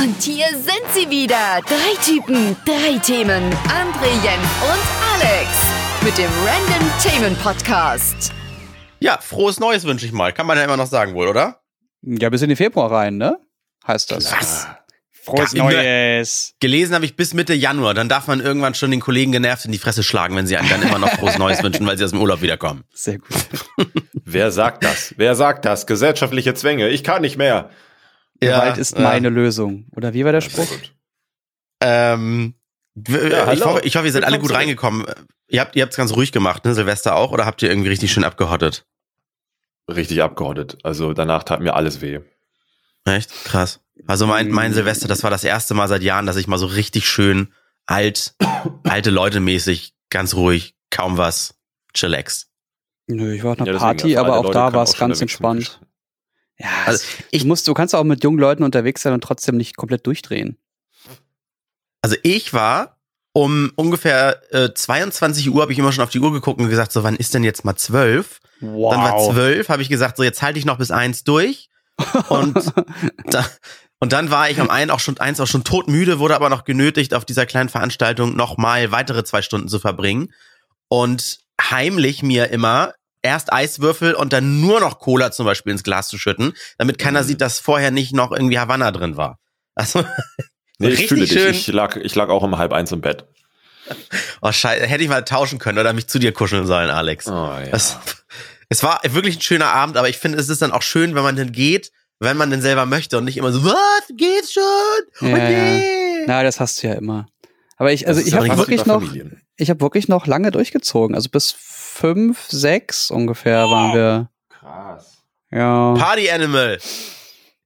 [0.00, 1.60] Und hier sind sie wieder.
[1.66, 3.52] Drei Typen, drei Themen.
[3.68, 4.80] André, Jens und
[5.12, 5.50] Alex.
[6.02, 8.32] Mit dem Random Themen Podcast.
[9.00, 10.32] Ja, frohes Neues wünsche ich mal.
[10.32, 11.60] Kann man ja immer noch sagen wohl, oder?
[12.00, 13.40] Ja, bis in den Februar rein, ne?
[13.86, 14.32] Heißt das.
[14.32, 14.68] Was?
[15.10, 16.54] Frohes Ja, Neues.
[16.60, 17.92] Gelesen habe ich bis Mitte Januar.
[17.92, 20.70] Dann darf man irgendwann schon den Kollegen genervt in die Fresse schlagen, wenn sie einem
[20.70, 22.84] dann immer noch frohes Neues wünschen, weil sie aus dem Urlaub wiederkommen.
[22.94, 23.28] Sehr gut.
[24.24, 25.12] Wer sagt das?
[25.18, 25.86] Wer sagt das?
[25.86, 26.88] Gesellschaftliche Zwänge.
[26.88, 27.68] Ich kann nicht mehr.
[28.40, 29.86] Gewalt ist äh, meine Lösung.
[29.94, 30.68] Oder wie war der Spruch?
[31.82, 32.54] Ähm,
[33.08, 34.60] Ja, ich, hoffe, ich hoffe, ihr seid alle Willkommen gut zurück.
[34.60, 35.06] reingekommen.
[35.48, 36.74] Ihr habt ihr habt's ganz ruhig gemacht, ne?
[36.74, 38.86] Silvester auch, oder habt ihr irgendwie richtig schön abgehottet?
[39.88, 40.78] Richtig abgehottet.
[40.84, 42.20] Also danach tat mir alles weh.
[43.04, 43.30] Echt?
[43.44, 43.80] Krass.
[44.06, 46.66] Also mein, mein Silvester, das war das erste Mal seit Jahren, dass ich mal so
[46.66, 47.52] richtig schön
[47.86, 48.34] alt,
[48.84, 51.58] alte Leute mäßig, ganz ruhig, kaum was,
[51.94, 52.48] chillax.
[53.08, 55.80] Nö, ich war auf einer Ja, Party, aber auch Leute da war es ganz entspannt.
[56.60, 59.56] Ja, Also ich, du, musst, du kannst auch mit jungen Leuten unterwegs sein und trotzdem
[59.56, 60.58] nicht komplett durchdrehen.
[62.02, 62.96] also ich war
[63.32, 66.92] um ungefähr äh, 22 Uhr habe ich immer schon auf die Uhr geguckt und gesagt,
[66.92, 68.40] so wann ist denn jetzt mal zwölf?
[68.60, 68.92] Wow.
[68.92, 71.70] Dann war zwölf, habe ich gesagt, so jetzt halte ich noch bis eins durch.
[72.28, 72.72] Und,
[73.26, 73.46] da,
[74.00, 76.64] und dann war ich um ein auch schon eins auch schon todmüde, wurde aber noch
[76.64, 80.32] genötigt, auf dieser kleinen Veranstaltung nochmal weitere zwei Stunden zu verbringen.
[80.88, 86.08] Und heimlich mir immer erst Eiswürfel und dann nur noch Cola zum Beispiel ins Glas
[86.08, 87.26] zu schütten, damit keiner Mhm.
[87.26, 89.38] sieht, dass vorher nicht noch irgendwie Havanna drin war.
[89.74, 90.04] Also,
[90.78, 91.32] Nee, ich fühle dich.
[91.32, 91.50] schön.
[91.50, 93.26] Ich lag, ich lag auch um halb eins im Bett.
[94.40, 97.26] oh Scheiße, hätte ich mal tauschen können oder mich zu dir kuscheln sollen, Alex.
[97.26, 97.60] Oh, ja.
[97.72, 97.98] Es,
[98.70, 101.22] es war wirklich ein schöner Abend, aber ich finde, es ist dann auch schön, wenn
[101.22, 103.76] man dann geht, wenn man denn selber möchte und nicht immer so, was,
[104.16, 104.62] geht's schon?
[105.28, 106.24] Ja, okay.
[106.26, 107.26] Na, das hast du ja immer.
[107.76, 109.42] Aber ich, also Das ich habe wirklich noch, Familien.
[109.56, 111.14] ich habe wirklich noch lange durchgezogen.
[111.14, 111.54] Also bis
[112.00, 114.30] fünf, sechs ungefähr waren wir.
[114.48, 115.18] Krass.
[115.50, 115.94] Ja.
[115.94, 116.78] Party Animal,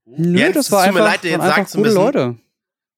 [0.07, 2.03] Nö, Jens, das war tut mir einfach, leid, dir jetzt einfach zu gute müssen.
[2.03, 2.37] Leute.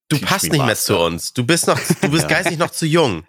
[0.08, 1.32] du passt nicht mehr zu uns.
[1.32, 3.24] Du bist noch, du bist geistig noch zu jung.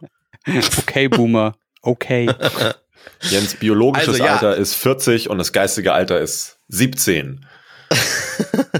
[0.47, 1.55] Okay, Boomer.
[1.81, 2.29] Okay.
[3.21, 4.33] Jens biologisches Also, ja.
[4.33, 7.45] Alter ist 40 und das geistige Alter ist 17.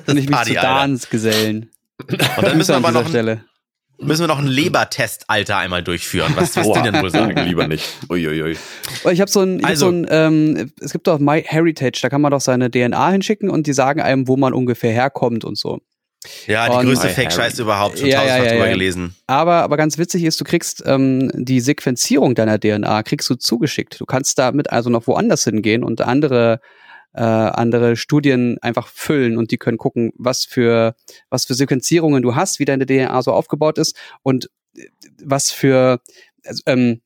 [0.07, 0.61] Und ich mich Party, zu.
[0.61, 1.71] Dans gesellen.
[2.07, 3.43] Und dann müssen wir aber noch, Stelle.
[3.99, 6.33] Müssen wir noch ein Lebertest-Alter einmal durchführen.
[6.35, 7.37] Was, was die denn wohl sagen?
[7.47, 7.85] Lieber nicht.
[8.09, 8.55] Uiuiui.
[9.03, 11.99] Oh, Ich habe so ein, ich Also- hab so ein ähm, es gibt doch MyHeritage,
[12.01, 15.45] da kann man doch seine DNA hinschicken und die sagen einem, wo man ungefähr herkommt
[15.45, 15.79] und so.
[16.45, 17.99] Ja, die Und- größte Fake-Scheiße überhaupt.
[17.99, 18.71] Schon Ja, ja, tausendfach ja, drüber ja.
[18.73, 19.15] gelesen.
[19.27, 23.99] Aber, aber ganz witzig ist, du kriegst ähm, die Sequenzierung deiner DNA, kriegst du zugeschickt.
[23.99, 26.59] Du kannst damit also noch woanders hingehen und andere
[27.17, 30.95] äh, andere Studien einfach füllen und die können gucken, was für
[31.29, 34.85] was für Sequenzierungen du hast, wie deine DNA so aufgebaut ist und äh,
[35.23, 35.99] was für
[36.45, 37.01] also, ähm,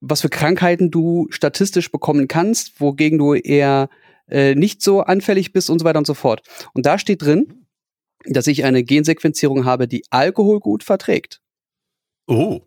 [0.00, 3.88] was für Krankheiten du statistisch bekommen kannst, wogegen du eher
[4.28, 6.42] äh, nicht so anfällig bist und so weiter und so fort.
[6.74, 7.66] Und da steht drin,
[8.26, 11.40] dass ich eine Gensequenzierung habe, die Alkohol gut verträgt.
[12.26, 12.60] Oh.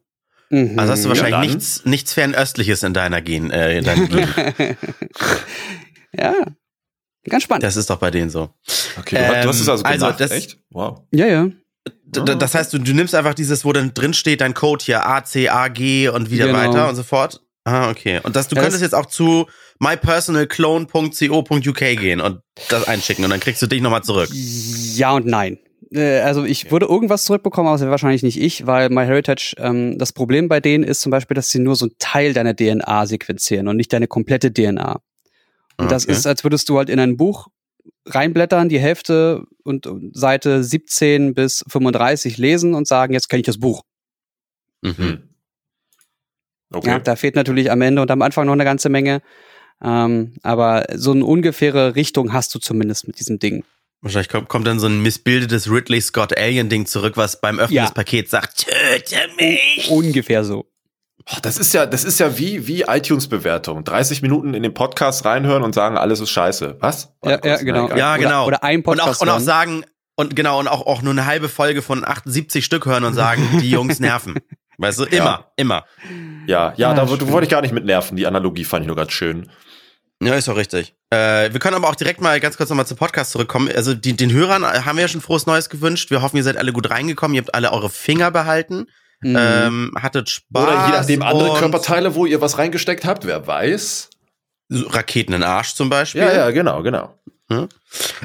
[0.50, 0.78] Mhm.
[0.78, 1.48] Also hast du Ja, wahrscheinlich dann.
[1.48, 4.28] nichts, nichts Fernöstliches in deiner Gen, äh, in deinem Gen.
[6.18, 6.34] ja,
[7.30, 7.64] ganz spannend.
[7.64, 8.50] Das ist doch bei denen so.
[9.00, 10.58] Okay, du, hast- du hast es also Ähm, also gemacht, das- echt?
[10.72, 11.02] Wow.
[11.12, 11.50] ja, ja.
[12.06, 15.06] D das heißt, du, du nimmst einfach dieses, wo dann drin steht, dein Code hier
[15.06, 16.58] A, C, A, G und wieder Genau.
[16.60, 17.42] weiter und so fort.
[17.66, 18.20] Ah, okay.
[18.24, 19.48] Und das, du Ja, könntest das- jetzt auch zu
[19.80, 24.30] mypersonalclone.co.uk gehen und das einschicken und dann kriegst du dich nochmal zurück.
[24.34, 25.60] Ja und nein.
[25.92, 29.98] Äh, Also ich würde irgendwas zurückbekommen, aber es wäre wahrscheinlich nicht ich, weil MyHeritage, ähm,
[29.98, 33.06] das Problem bei denen ist zum Beispiel, dass sie nur so einen Teil deiner DNA
[33.06, 35.02] sequenzieren und nicht deine komplette DNA.
[35.84, 36.14] Und das Okay.
[36.14, 37.48] ist, als würdest du halt in ein Buch
[38.06, 43.60] reinblättern, die Hälfte und Seite 17 bis 35 lesen und sagen, jetzt kenne ich das
[43.60, 43.84] Buch.
[44.82, 44.98] Mhm.
[44.98, 45.30] Hm.
[46.74, 46.88] Okay.
[46.90, 49.22] Ja, da fehlt natürlich am Ende und am Anfang noch eine ganze Menge.
[49.82, 53.64] Ähm, aber so eine ungefähre Richtung hast du zumindest mit diesem Ding.
[54.02, 57.76] Wahrscheinlich kommt, kommt dann so ein missbildetes Ridley Scott Alien Ding zurück, was beim Öffnen
[57.78, 57.84] Ja.
[57.84, 59.90] des Pakets sagt, töte mich!
[59.90, 60.66] Ungefähr so.
[61.42, 63.84] Das ist ja, das ist ja wie, wie iTunes-Bewertung.
[63.84, 66.78] 30 Minuten in den Podcast reinhören und sagen, alles ist scheiße.
[66.80, 67.14] Was?
[67.24, 67.88] Ja, ja, genau.
[67.96, 68.46] Ja, Oder- genau.
[68.48, 69.86] oder ein und auch, Podcast und auch sagen,
[70.16, 73.48] und genau, und auch, auch nur eine halbe Folge von 78 Stück hören und sagen,
[73.62, 74.36] die Jungs nerven.
[74.78, 75.86] Weißt du, immer, immer.
[76.48, 78.18] Ja, ja, Ah, da wollte ich gar nicht mit nerven.
[78.18, 79.50] Die Analogie fand ich nur ganz schön.
[80.22, 80.96] Ja, ist doch richtig.
[81.10, 83.70] Äh, wir können aber auch direkt mal ganz kurz nochmal zum Podcast zurückkommen.
[83.76, 86.10] Also die, den Hörern haben wir ja schon frohes Neues gewünscht.
[86.12, 87.36] Wir hoffen, ihr seid alle gut reingekommen.
[87.36, 88.88] Ihr habt alle eure Finger behalten.
[89.24, 89.38] Mhm.
[89.38, 90.64] Ähm, hattet Spaß.
[90.64, 94.10] Oder je nachdem andere Körperteile, wo ihr was reingesteckt habt, wer weiß.
[94.70, 96.22] Raketen in den Arsch zum Beispiel.
[96.22, 97.14] Ja, ja, genau, genau.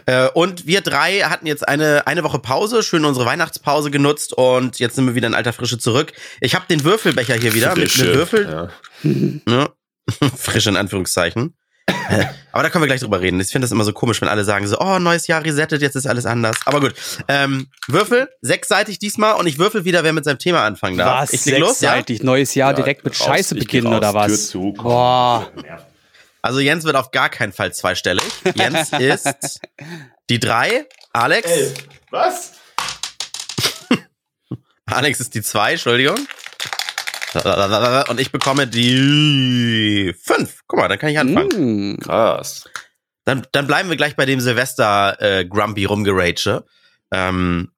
[0.06, 4.78] Äh, und wir drei hatten jetzt eine, eine Woche Pause, schön unsere Weihnachtspause genutzt und
[4.78, 6.12] jetzt sind wir wieder in alter Frische zurück.
[6.40, 8.48] Ich habe den Würfelbecher hier wieder mit, mit Würfel.
[8.50, 8.68] Ja.
[9.02, 9.68] Ne?
[10.36, 11.54] Frisch in Anführungszeichen.
[12.52, 13.38] Aber da können wir gleich drüber reden.
[13.40, 15.94] Ich finde das immer so komisch, wenn alle sagen so, oh, neues Jahr resettet, jetzt
[15.96, 16.56] ist alles anders.
[16.64, 16.94] Aber gut.
[17.28, 21.22] Ähm, Würfel, sechsseitig diesmal und ich würfel wieder, wer mit seinem Thema anfangen darf.
[21.22, 21.32] Was?
[21.32, 21.90] Ich leg los, ja?
[21.90, 24.48] Sechsseitig, neues Jahr Ja, direkt mit raus, Scheiße beginnen raus, oder Tür was?
[24.48, 24.84] zu, komm.
[24.84, 25.52] Boah.
[26.42, 28.24] Also Jens wird auf gar keinen Fall zweistellig.
[28.54, 29.60] Jens ist
[30.30, 30.86] die drei.
[31.12, 31.48] Alex.
[32.10, 32.52] Was?
[34.86, 36.16] Alex ist die zwei, Entschuldigung.
[38.08, 40.62] Und ich bekomme die fünf.
[40.66, 41.92] Guck mal, dann kann ich anfangen.
[41.92, 41.98] Mm.
[42.00, 42.68] Krass.
[43.24, 46.64] Dann, dann bleiben wir gleich bei dem Silvester äh, Grumpy rumgerage.
[47.12, 47.72] Ähm,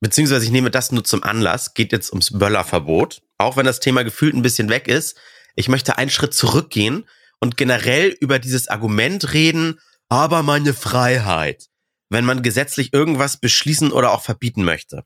[0.00, 1.74] beziehungsweise ich nehme das nur zum Anlass.
[1.74, 3.22] Geht jetzt ums Böllerverbot.
[3.38, 5.18] Auch wenn das Thema gefühlt ein bisschen weg ist.
[5.56, 7.06] Ich möchte einen Schritt zurückgehen
[7.40, 11.68] und generell über dieses Argument reden, aber meine Freiheit,
[12.08, 15.04] wenn man gesetzlich irgendwas beschließen oder auch verbieten möchte.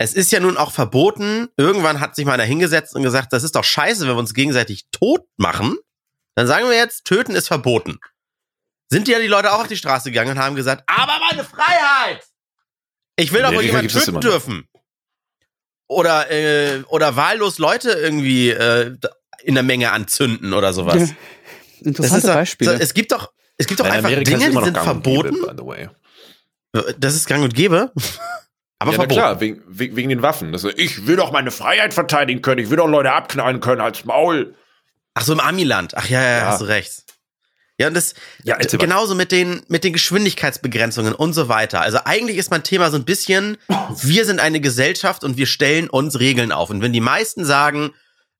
[0.00, 1.48] Es ist ja nun auch verboten.
[1.56, 4.32] Irgendwann hat sich mal einer hingesetzt und gesagt, das ist doch scheiße, wenn wir uns
[4.32, 5.76] gegenseitig tot machen.
[6.36, 7.98] Dann sagen wir jetzt, töten ist verboten.
[8.90, 12.22] Sind ja die Leute auch auf die Straße gegangen und haben gesagt, aber meine Freiheit!
[13.16, 14.68] Ich will doch wohl jemanden töten dürfen.
[15.88, 18.96] Oder, äh, oder wahllos Leute irgendwie äh,
[19.42, 21.10] in der Menge anzünden oder sowas.
[21.10, 21.16] Ja,
[21.80, 22.70] interessante doch- Beispiele.
[22.76, 25.40] So, es gibt doch, es gibt doch In einfach Amerika Dinge, die sind gäbe, verboten.
[25.40, 25.88] by the way.
[26.98, 27.92] Das ist gang und gäbe.
[28.78, 30.52] Aber ja, klar, wegen, wegen wegen den Waffen.
[30.52, 32.62] Das, ich will doch meine Freiheit verteidigen können.
[32.62, 34.54] Ich will doch Leute abknallen können als Maul.
[35.14, 35.96] Ach so, im Amiland.
[35.96, 36.46] Ach ja, ja, Ja.
[36.46, 37.04] hast du recht.
[37.80, 41.80] Ja, und das Ja, genauso mit den mit den Geschwindigkeitsbegrenzungen und so weiter.
[41.80, 43.56] Also eigentlich ist mein Thema so ein bisschen,
[44.02, 46.70] wir sind eine Gesellschaft und wir stellen uns Regeln auf.
[46.70, 47.90] Und wenn die meisten sagen,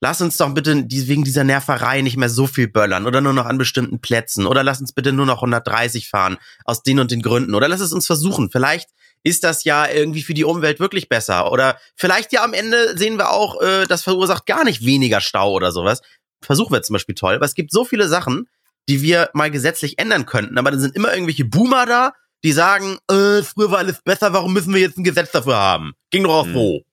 [0.01, 3.33] lass uns doch bitte die, wegen dieser Nerverei nicht mehr so viel böllern oder nur
[3.33, 7.11] noch an bestimmten Plätzen oder lass uns bitte nur noch 130 fahren aus den und
[7.11, 8.51] den Gründen oder lass es uns versuchen.
[8.51, 8.89] Vielleicht
[9.23, 13.17] ist das ja irgendwie für die Umwelt wirklich besser oder vielleicht ja am Ende sehen
[13.19, 16.01] wir auch, äh, das verursacht gar nicht weniger Stau oder sowas.
[16.41, 18.49] Versuch wäre zum Beispiel toll, aber es gibt so viele Sachen,
[18.89, 20.57] die wir mal gesetzlich ändern könnten.
[20.59, 22.13] Aber dann sind immer irgendwelche Boomer da,
[22.45, 25.93] die sagen, äh, früher war alles besser, warum müssen wir jetzt ein Gesetz dafür haben?
[26.11, 26.55] Ging doch auf Hm.
[26.55, 26.85] wo?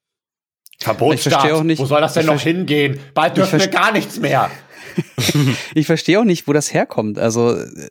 [1.14, 3.00] Ich verstehe auch nicht- Wo soll das denn ich noch hingehen?
[3.14, 4.52] Bald dürfen wir gar nichts mehr.
[5.74, 7.20] Ich verstehe auch nicht, wo das herkommt.
[7.20, 7.90] Also äh,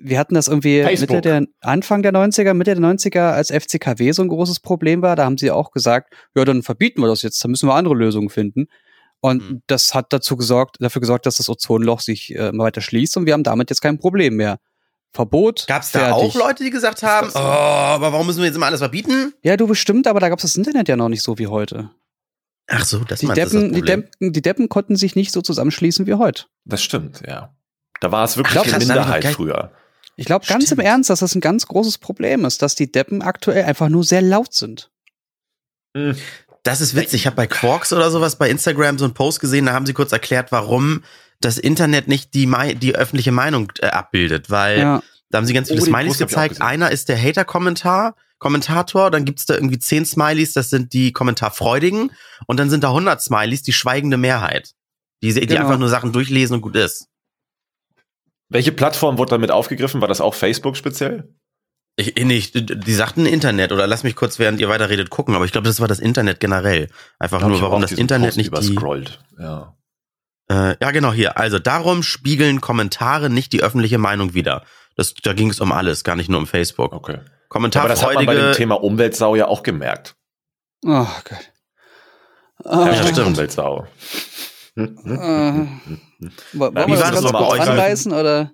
[0.00, 1.16] wir hatten das irgendwie Facebook.
[1.16, 5.16] Mitte der Anfang der 90er, Mitte der 90er, als FCKW so ein großes Problem war,
[5.16, 7.94] da haben sie auch gesagt, ja, dann verbieten wir das jetzt, dann müssen wir andere
[7.94, 8.66] Lösungen finden.
[9.20, 9.62] Und Mhm.
[9.66, 13.26] das hat dazu gesorgt, dafür gesorgt, dass das Ozonloch sich äh, immer weiter schließt und
[13.26, 14.58] wir haben damit jetzt kein Problem mehr.
[15.12, 15.64] Verbot.
[15.66, 16.16] Gab es da fertig.
[16.16, 19.32] auch Leute, die gesagt haben, oh, aber warum müssen wir jetzt immer alles verbieten?
[19.42, 21.90] Ja, du bestimmt, aber da gab es das Internet ja noch nicht so wie heute.
[22.70, 23.86] Ach so, das Die du, das ist Deppen, das die.
[23.86, 26.44] Deppen, die Deppen konnten sich nicht so zusammenschließen wie heute.
[26.66, 27.54] Das stimmt, ja.
[28.00, 29.72] Da war es wirklich glaub, eine Minderheit früher.
[30.18, 30.82] Ich glaube ganz im Stimmt.
[30.82, 34.20] Ernst, dass das ein ganz großes Problem ist, dass die Deppen aktuell einfach nur sehr
[34.20, 34.90] laut sind.
[35.96, 36.16] Hm.
[36.64, 37.20] Das ist witzig.
[37.22, 39.92] Ich habe bei Quarks oder sowas bei Instagram so einen Post gesehen, da haben sie
[39.94, 41.02] kurz erklärt, warum
[41.40, 42.50] das Internet nicht die,
[42.80, 45.02] die öffentliche Meinung äh, abbildet, weil Ja.
[45.30, 46.60] da haben sie ganz viele Oh, Smileys gezeigt.
[46.60, 52.10] Einer ist der Hater-Kommentar, Kommentator, dann gibt's da irgendwie zehn Smileys, das sind die Kommentarfreudigen
[52.46, 54.74] und dann sind da 100 Smileys, die schweigende Mehrheit.
[55.22, 55.60] Die, die Genau.
[55.62, 57.06] einfach nur Sachen durchlesen und gut ist.
[58.48, 60.00] Welche Plattform wurde damit aufgegriffen?
[60.00, 61.34] War das auch Facebook speziell?
[61.96, 65.52] Ich, nicht, die sagten Internet oder lass mich kurz, während ihr weiterredet, gucken, aber ich
[65.52, 66.88] glaube, das war das Internet generell.
[67.18, 69.18] Einfach nur, warum das Internet Post nicht die, überscrollt.
[69.38, 69.76] Ja.
[70.48, 71.36] Äh, ja, genau hier.
[71.38, 74.64] Also darum spiegeln Kommentare nicht die öffentliche Meinung wider.
[74.94, 76.92] Das, da ging es um alles, gar nicht nur um Facebook.
[76.92, 77.18] Okay.
[77.50, 80.14] Aber das hat man bei dem Thema Umweltsau ja auch gemerkt.
[80.84, 81.52] Oh Gott.
[82.64, 83.26] Ah, Hashtag stimmt.
[83.28, 83.86] Umweltsau.
[84.84, 85.66] Äh,
[86.52, 87.60] wollen Wie wir war das bei kurz euch?
[87.60, 88.52] anreißen oder?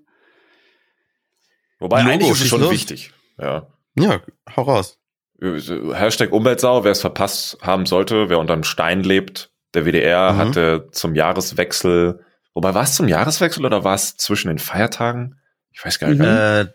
[1.78, 2.70] Wobei Logo, eigentlich ist es schon los.
[2.70, 3.12] wichtig.
[3.38, 3.66] Ja.
[3.98, 4.20] ja,
[4.56, 4.98] hau raus.
[5.40, 9.50] Hashtag Umweltsau, wer es verpasst haben sollte, wer unter einem Stein lebt.
[9.74, 10.38] Der WDR Mhm.
[10.38, 15.40] hatte zum Jahreswechsel, wobei war es zum Jahreswechsel oder war es zwischen den Feiertagen?
[15.72, 16.20] Ich weiß gar nicht.
[16.20, 16.24] Mhm.
[16.24, 16.66] Äh,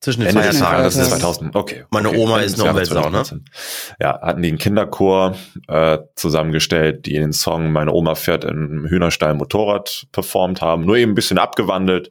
[0.00, 0.78] zwischen den Ende Feiertagen.
[0.78, 1.52] Jahres, das ist Feiertagen.
[1.52, 1.56] 2000.
[1.56, 1.84] Okay.
[1.90, 2.18] Meine okay.
[2.18, 3.22] Oma Ende ist eine Umweltsau, ne?
[3.22, 3.44] 2019.
[4.00, 5.36] Ja, hatten die einen Kinderchor
[5.66, 11.12] äh, zusammengestellt, die den Song Meine Oma fährt im Hühnerstall Motorrad performt haben, nur eben
[11.12, 12.10] ein bisschen abgewandelt.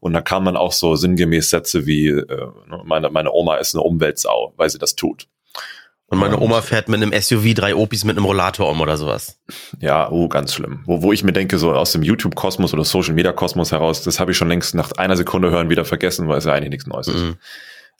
[0.00, 3.74] Und da kam dann auch so sinngemäß Sätze wie, äh, ne, meine, meine Oma ist
[3.74, 5.28] eine Umweltsau, weil sie das tut.
[6.12, 9.40] Und meine Oma fährt mit einem SUV drei Opis mit einem Rollator um oder sowas.
[9.80, 10.82] Ja, oh, ganz schlimm.
[10.84, 14.36] Wo, wo ich mir denke, so aus dem YouTube-Kosmos oder Social-Media-Kosmos heraus, das habe ich
[14.36, 17.22] schon längst nach einer Sekunde hören wieder vergessen, weil es ja eigentlich nichts Neues ist.
[17.22, 17.36] Mhm.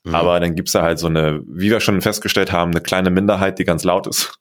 [0.04, 0.14] Mhm.
[0.14, 3.58] Aber dann gibt's da halt so eine, wie wir schon festgestellt haben, eine kleine Minderheit,
[3.58, 4.38] die ganz laut ist,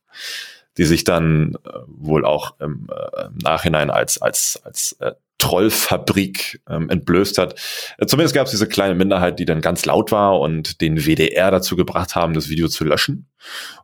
[0.78, 6.62] die sich dann äh, wohl auch im, äh, im Nachhinein als, als, als äh, Trollfabrik
[6.70, 7.60] ähm, entblößt hat.
[7.98, 11.50] Äh, zumindest gab es diese kleine Minderheit, die dann ganz laut war und den WDR
[11.50, 13.28] dazu gebracht haben, das Video zu löschen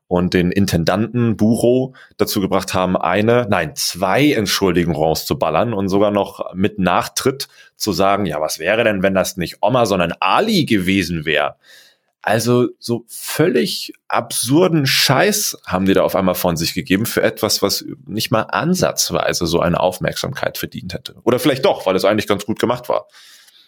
[0.08, 6.54] und den Intendanten Buro dazu gebracht haben, eine, nein, zwei Entschuldigungen rauszuballern und sogar noch
[6.54, 11.26] mit Nachtritt zu sagen, ja, was wäre denn, wenn das nicht Oma, sondern Ali gewesen
[11.26, 11.56] wäre?
[12.28, 17.62] Also so völlig absurden Scheiß haben die da auf einmal von sich gegeben für etwas,
[17.62, 21.16] was nicht mal ansatzweise so eine Aufmerksamkeit verdient hätte.
[21.24, 23.08] Oder vielleicht doch, weil es eigentlich ganz gut gemacht war.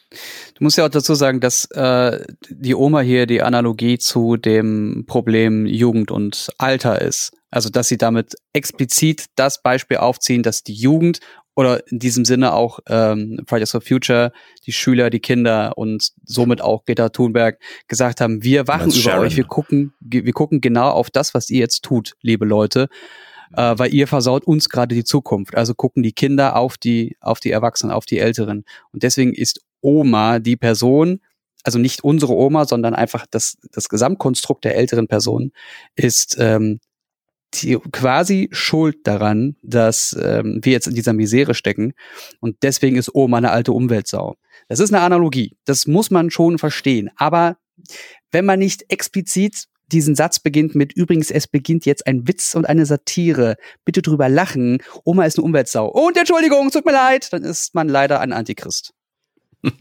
[0.09, 5.05] Du musst ja auch dazu sagen, dass äh, die Oma hier die Analogie zu dem
[5.07, 7.31] Problem Jugend und Alter ist.
[7.51, 11.21] Also dass sie damit explizit das Beispiel aufziehen, dass die Jugend
[11.59, 14.31] oder in diesem Sinne auch ähm, Fridays for Future,
[14.65, 19.25] die Schüler, die Kinder und somit auch Greta Thunberg gesagt haben, wir wachen über Sharon.
[19.25, 22.87] euch, wir gucken, wir gucken genau auf das, was ihr jetzt tut, liebe Leute,
[23.57, 25.53] äh, weil ihr versaut uns gerade die Zukunft.
[25.57, 28.63] Also gucken die Kinder auf die, auf die Erwachsenen, auf die Älteren.
[28.93, 31.19] Und deswegen ist Oma die Person,
[31.65, 35.51] also nicht unsere Oma, sondern einfach das, das Gesamtkonstrukt der älteren Person
[35.97, 36.79] ist ähm,
[37.91, 41.93] quasi schuld daran, dass ähm, wir jetzt in dieser Misere stecken.
[42.39, 44.35] Und deswegen ist Oma eine alte Umweltsau.
[44.67, 45.57] Das ist eine Analogie.
[45.65, 47.09] Das muss man schon verstehen.
[47.15, 47.57] Aber
[48.31, 52.65] wenn man nicht explizit diesen Satz beginnt mit übrigens, es beginnt jetzt ein Witz und
[52.65, 53.55] eine Satire.
[53.85, 54.83] Bitte drüber lachen.
[55.03, 55.87] Oma ist eine Umweltsau.
[55.87, 58.93] Und Entschuldigung, tut mir leid, dann ist man leider ein Antichrist.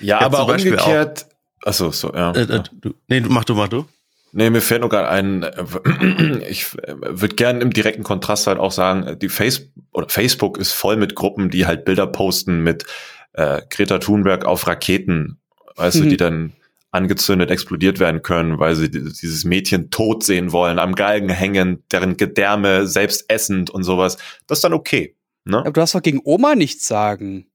[0.00, 1.26] ja, aber umgekehrt.
[1.64, 2.32] Achso, so, ja.
[2.32, 3.84] Äh, äh, du, nee, mach du, mach du.
[4.32, 8.58] Nee, mir fällt nur gerade ein, äh, ich äh, würde gerne im direkten Kontrast halt
[8.58, 12.84] auch sagen, die Face oder Facebook ist voll mit Gruppen, die halt Bilder posten mit
[13.32, 15.38] äh, Greta Thunberg auf Raketen,
[15.76, 16.02] weißt mhm.
[16.02, 16.52] du, die dann
[16.90, 22.16] angezündet, explodiert werden können, weil sie dieses Mädchen tot sehen wollen, am Galgen hängen, deren
[22.16, 24.16] Gedärme selbst essend und sowas.
[24.46, 25.14] Das ist dann okay.
[25.44, 25.58] Ne?
[25.58, 27.46] Aber du hast doch gegen Oma nichts sagen.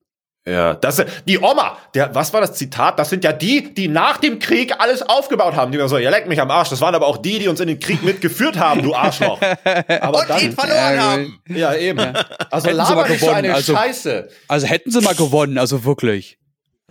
[0.45, 2.99] Ja, das die Oma, der, was war das Zitat?
[2.99, 5.71] Das sind ja die, die nach dem Krieg alles aufgebaut haben.
[5.71, 6.69] Die war so, ihr leckt mich am Arsch.
[6.69, 9.39] Das waren aber auch die, die uns in den Krieg mitgeführt haben, du Arschloch.
[10.01, 11.41] Aber Und dann, ihn verloren haben.
[11.47, 12.13] Ja, eben.
[12.51, 14.29] Also hätten laber nicht so eine also, Scheiße.
[14.49, 16.37] Also hätten sie mal gewonnen, also wirklich.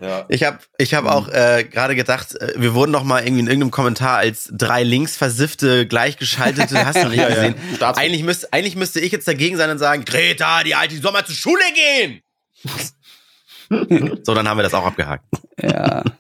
[0.01, 0.25] Ja.
[0.29, 3.47] Ich habe ich hab auch äh, gerade gedacht, äh, wir wurden noch mal irgendwie in
[3.47, 7.55] irgendeinem Kommentar als drei links versiffte, gleichgeschaltete, hast du nicht gesehen.
[7.79, 7.95] Ja.
[7.95, 11.13] Eigentlich, müsste, eigentlich müsste ich jetzt dagegen sein und sagen, Greta, die Alte, die soll
[11.13, 12.23] mal zur Schule gehen.
[14.23, 15.25] so, dann haben wir das auch abgehakt.
[15.61, 16.03] Ja.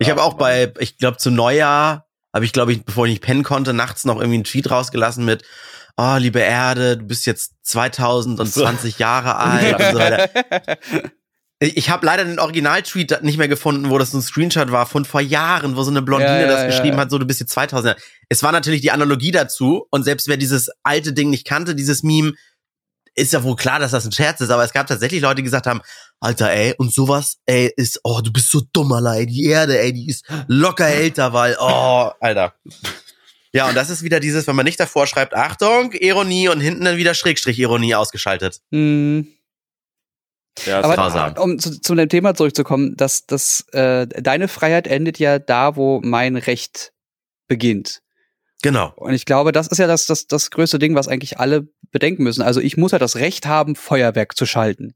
[0.00, 3.22] Ich habe auch bei, ich glaube, zu Neujahr habe ich, glaube ich, bevor ich nicht
[3.22, 5.42] pennen konnte, nachts noch irgendwie einen Tweet rausgelassen mit,
[5.96, 9.00] oh, liebe Erde, du bist jetzt 2020 so.
[9.00, 10.30] Jahre alt und so weiter.
[11.58, 15.04] Ich habe leider den Original-Tweet nicht mehr gefunden, wo das so ein Screenshot war von
[15.04, 17.02] vor Jahren, wo so eine Blondine ja, ja, das geschrieben ja.
[17.02, 17.96] hat, so du bist jetzt 2000.
[18.28, 22.04] Es war natürlich die Analogie dazu und selbst wer dieses alte Ding nicht kannte, dieses
[22.04, 22.34] Meme,
[23.18, 25.42] ist ja wohl klar, dass das ein Scherz ist, aber es gab tatsächlich Leute, die
[25.42, 25.80] gesagt haben,
[26.20, 29.92] Alter, ey, und sowas, ey, ist, oh, du bist so dumm, Alter, die Erde, ey,
[29.92, 32.54] die ist locker älter, weil, oh, Alter.
[33.52, 36.84] Ja, und das ist wieder dieses, wenn man nicht davor schreibt, Achtung, Ironie und hinten
[36.84, 38.60] dann wieder Schrägstrich-Ironie ausgeschaltet.
[38.70, 39.28] Mhm.
[40.66, 41.34] Ja, aber grausam.
[41.38, 46.00] um zu, zu dem Thema zurückzukommen, dass, dass äh, deine Freiheit endet ja da, wo
[46.02, 46.92] mein Recht
[47.46, 48.02] beginnt.
[48.62, 48.92] Genau.
[48.96, 52.24] Und ich glaube, das ist ja das, das, das größte Ding, was eigentlich alle bedenken
[52.24, 52.42] müssen.
[52.42, 54.94] Also ich muss ja das Recht haben, Feuerwerk zu schalten.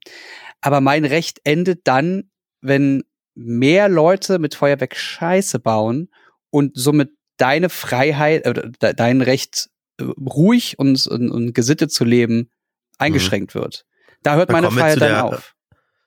[0.60, 3.04] Aber mein Recht endet dann, wenn
[3.34, 6.08] mehr Leute mit Feuerwerk Scheiße bauen
[6.50, 12.50] und somit deine Freiheit, äh, dein Recht, äh, ruhig und, und, und gesittet zu leben,
[12.98, 13.60] eingeschränkt mhm.
[13.60, 13.84] wird.
[14.22, 15.54] Da hört meine Freiheit dann der, auf.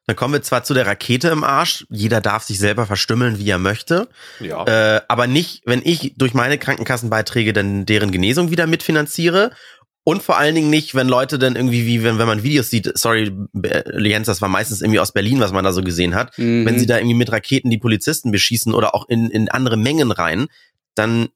[0.08, 1.86] Dann kommen wir zwar zu der Rakete im Arsch.
[1.90, 4.08] Jeder darf sich selber verstümmeln, wie er möchte.
[4.40, 4.66] Ja.
[4.66, 9.52] Äh, aber nicht, wenn ich durch meine Krankenkassenbeiträge dann deren Genesung wieder mitfinanziere.
[10.04, 12.96] Und vor allen Dingen nicht, wenn Leute dann irgendwie, wie wenn, wenn man Videos sieht,
[12.96, 13.32] sorry,
[13.98, 16.64] Jens, das war meistens irgendwie aus Berlin, was man da so gesehen hat, mhm.
[16.64, 20.12] wenn sie da irgendwie mit Raketen die Polizisten beschießen oder auch in, in andere Mengen
[20.12, 20.46] rein,
[20.94, 21.30] dann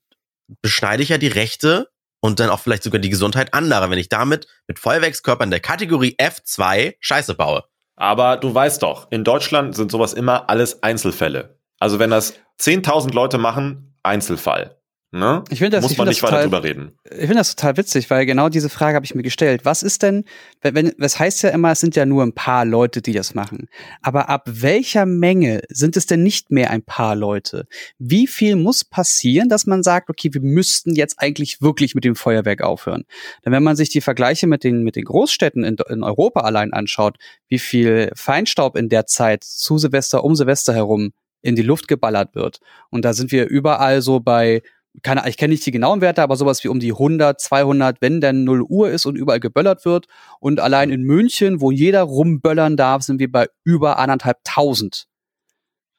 [0.62, 4.10] beschneide ich ja die Rechte und dann auch vielleicht sogar die Gesundheit anderer, wenn ich
[4.10, 7.64] damit mit Feuerwerkskörpern der Kategorie F2 Scheiße baue.
[8.00, 11.60] Aber du weißt doch, in Deutschland sind sowas immer alles Einzelfälle.
[11.80, 14.79] Also wenn das 10.000 Leute machen, Einzelfall.
[15.12, 15.44] Ne?
[15.50, 16.92] Ich finde das, muss ich man find nicht weiter drüber reden.
[17.06, 19.66] Ich finde das total witzig, weil genau diese Frage habe ich mir gestellt.
[19.66, 20.24] Was ist denn,
[20.62, 23.70] wenn, das heißt ja immer, es sind ja nur ein paar Leute, die das machen.
[24.04, 27.66] Aber ab welcher Menge sind es denn nicht mehr ein paar Leute?
[27.98, 32.16] Wie viel muss passieren, dass man sagt, okay, wir müssten jetzt eigentlich wirklich mit dem
[32.16, 33.06] Feuerwerk aufhören?
[33.44, 36.72] Denn wenn man sich die Vergleiche mit den, mit den Großstädten in, in Europa allein
[36.72, 41.88] anschaut, wie viel Feinstaub in der Zeit zu Silvester, um Silvester herum in die Luft
[41.88, 42.60] geballert wird.
[42.90, 44.62] Und da sind wir überall so bei
[45.04, 48.22] keine, ich kenne nicht die genauen Werte, aber sowas wie um die 100, 200, wenn
[48.22, 50.08] denn 0 Uhr ist und überall geböllert wird.
[50.40, 55.08] Und allein in München, wo jeder rumböllern darf, sind wir bei über anderthalbtausend.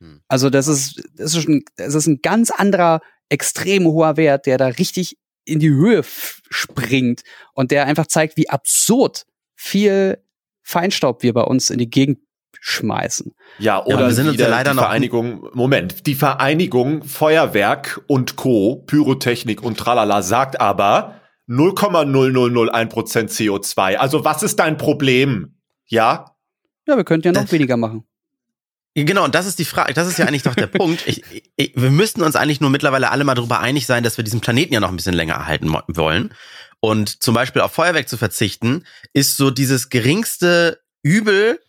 [0.00, 0.20] Hm.
[0.28, 4.58] Also das ist, das ist, ein, das ist ein ganz anderer, extrem hoher Wert, der
[4.58, 7.22] da richtig in die Höhe springt
[7.54, 10.22] und der einfach zeigt, wie absurd viel
[10.62, 12.18] Feinstaub wir bei uns in die Gegend
[12.60, 13.34] schmeißen.
[13.58, 18.00] Ja, oder Ja, wir sind uns ja leider die noch- Vereinigung, Moment, die Vereinigung Feuerwerk
[18.06, 21.14] und Co., Pyrotechnik und tralala sagt aber
[21.48, 23.96] 0,0001% CO2.
[23.96, 25.56] Also was ist dein Problem?
[25.86, 26.36] Ja?
[26.86, 28.04] Ja, wir könnten ja noch Das- weniger machen.
[28.94, 31.06] Genau, und das ist die Frage, das ist ja eigentlich doch der Punkt.
[31.06, 31.22] Ich,
[31.56, 34.40] ich, wir müssten uns eigentlich nur mittlerweile alle mal darüber einig sein, dass wir diesen
[34.40, 36.34] Planeten ja noch ein bisschen länger erhalten wollen.
[36.80, 41.60] Und zum Beispiel auf Feuerwerk zu verzichten, ist so dieses geringste Übel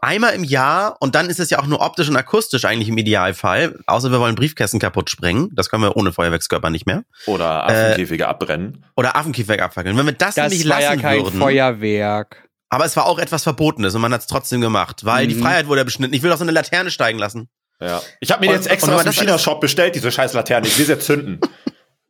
[0.00, 2.98] einmal im Jahr und dann ist es ja auch nur optisch und akustisch eigentlich im
[2.98, 3.78] Idealfall.
[3.86, 5.50] Außer wir wollen Briefkästen kaputt sprengen.
[5.54, 7.04] Das können wir ohne Feuerwerkskörper nicht mehr.
[7.26, 8.84] Oder Äh, Affenkäfige abbrennen.
[8.96, 9.96] Oder Affenkiefwerk abfackeln.
[9.96, 11.38] Wenn wir das, Das nicht war ja lassen kein würden.
[11.40, 12.48] Feuerwerk.
[12.70, 15.42] Aber es war auch etwas Verbotenes und man hat es trotzdem gemacht, weil die Mhm.
[15.42, 16.12] Freiheit wurde ja beschnitten.
[16.14, 17.48] Ich will doch so eine Laterne steigen lassen.
[17.80, 18.02] Ja.
[18.20, 20.66] Ich habe mir Und- jetzt extra und wenn aus dem China-Shop bestellt, diese scheiß Laterne.
[20.66, 21.40] Ich will sie jetzt zünden.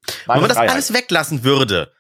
[0.09, 0.73] Wenn Meine man das Freiheit.
[0.73, 1.93] alles weglassen würde,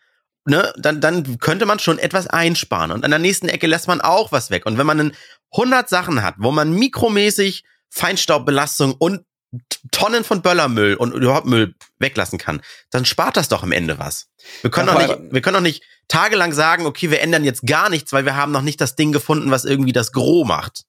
[0.49, 2.90] ne, dann, dann könnte man schon etwas einsparen.
[2.90, 4.67] Und an der nächsten Ecke lässt man auch was weg.
[4.67, 5.12] Und wenn man dann
[5.52, 9.23] 100 Sachen hat, wo man mikromäßig Feinstaubbelastung und
[9.90, 14.28] Tonnen von Böllermüll und überhaupt Müll weglassen kann, dann spart das doch am Ende was.
[14.61, 17.88] Wir können, doch nicht, wir können doch nicht tagelang sagen, okay, wir ändern jetzt gar
[17.88, 20.85] nichts, weil wir haben noch nicht das Ding gefunden, was irgendwie das Gros macht.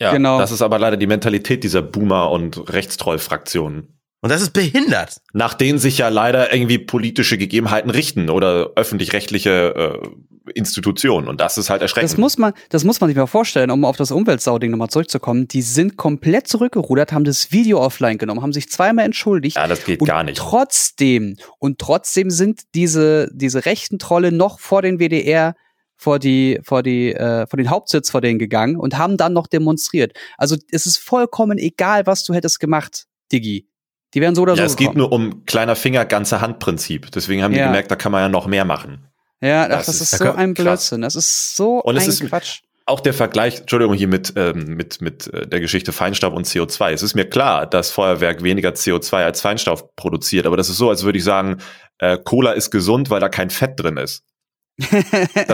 [0.00, 0.38] Ja, Genau.
[0.38, 3.98] Das ist aber leider die Mentalität dieser Boomer- und Rechtstroll-Fraktionen.
[4.24, 5.20] Und das ist behindert.
[5.34, 11.28] Nach denen sich ja leider irgendwie politische Gegebenheiten richten oder öffentlich-rechtliche äh, Institutionen.
[11.28, 12.10] Und das ist halt erschreckend.
[12.10, 15.46] Das muss man, das muss man sich mal vorstellen, um auf das Umweltsauding nochmal zurückzukommen.
[15.48, 19.58] Die sind komplett zurückgerudert, haben das Video offline genommen, haben sich zweimal entschuldigt.
[19.58, 20.38] ja, das geht und gar nicht.
[20.38, 25.54] Trotzdem, und trotzdem sind diese, diese rechten Trolle noch vor den WDR
[25.96, 29.48] vor die, vor die, äh, vor den Hauptsitz vor denen gegangen und haben dann noch
[29.48, 30.16] demonstriert.
[30.38, 33.68] Also es ist vollkommen egal, was du hättest gemacht, Digi.
[34.14, 37.10] Die wären so oder Ja, so es geht nur um kleiner Finger, ganze Hand-Prinzip.
[37.12, 37.66] Deswegen haben die Ja.
[37.66, 39.08] gemerkt, da kann man ja noch mehr machen.
[39.40, 40.36] Ja, ach, das das, ist ist so krass.
[40.36, 41.00] ein Blödsinn.
[41.02, 42.60] Das ist so Und es ein ist- Quatsch.
[42.86, 46.92] Auch der Vergleich, Entschuldigung, hier mit, ähm, mit, mit äh, der Geschichte Feinstaub und CO2.
[46.92, 50.90] Es ist mir klar, dass Feuerwerk weniger CO2 als Feinstaub produziert, aber das ist so,
[50.90, 51.56] als würde ich sagen,
[51.98, 54.22] äh, Cola ist gesund, weil da kein Fett drin ist.
[54.76, 54.92] Das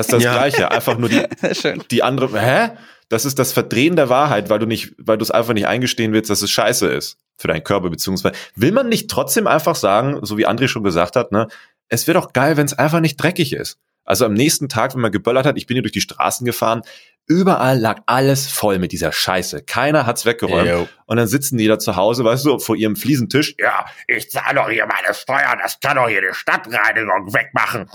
[0.07, 0.33] ist das Ja.
[0.33, 0.71] Gleiche.
[0.73, 1.23] Einfach nur die,
[1.90, 2.70] die andere, hä?
[3.11, 6.12] Das ist das Verdrehen der Wahrheit, weil du nicht, weil du es einfach nicht eingestehen
[6.12, 10.20] willst, dass es scheiße ist für deinen Körper, beziehungsweise will man nicht trotzdem einfach sagen,
[10.23, 11.49] so wie André schon gesagt hat, ne,
[11.88, 13.79] es wäre doch geil, wenn es einfach nicht dreckig ist.
[14.05, 16.83] Also am nächsten Tag, wenn man geböllert hat, ich bin hier durch die Straßen gefahren,
[17.31, 19.62] überall lag alles voll mit dieser Scheiße.
[19.62, 20.69] Keiner hat's weggeräumt.
[20.69, 20.88] Jo.
[21.07, 23.55] Und dann sitzen die da zu Hause, weißt du, vor ihrem Fliesentisch.
[23.59, 27.88] Ja, ich zahle doch hier meine Steuern, das kann doch hier die Stadtreinigung wegmachen.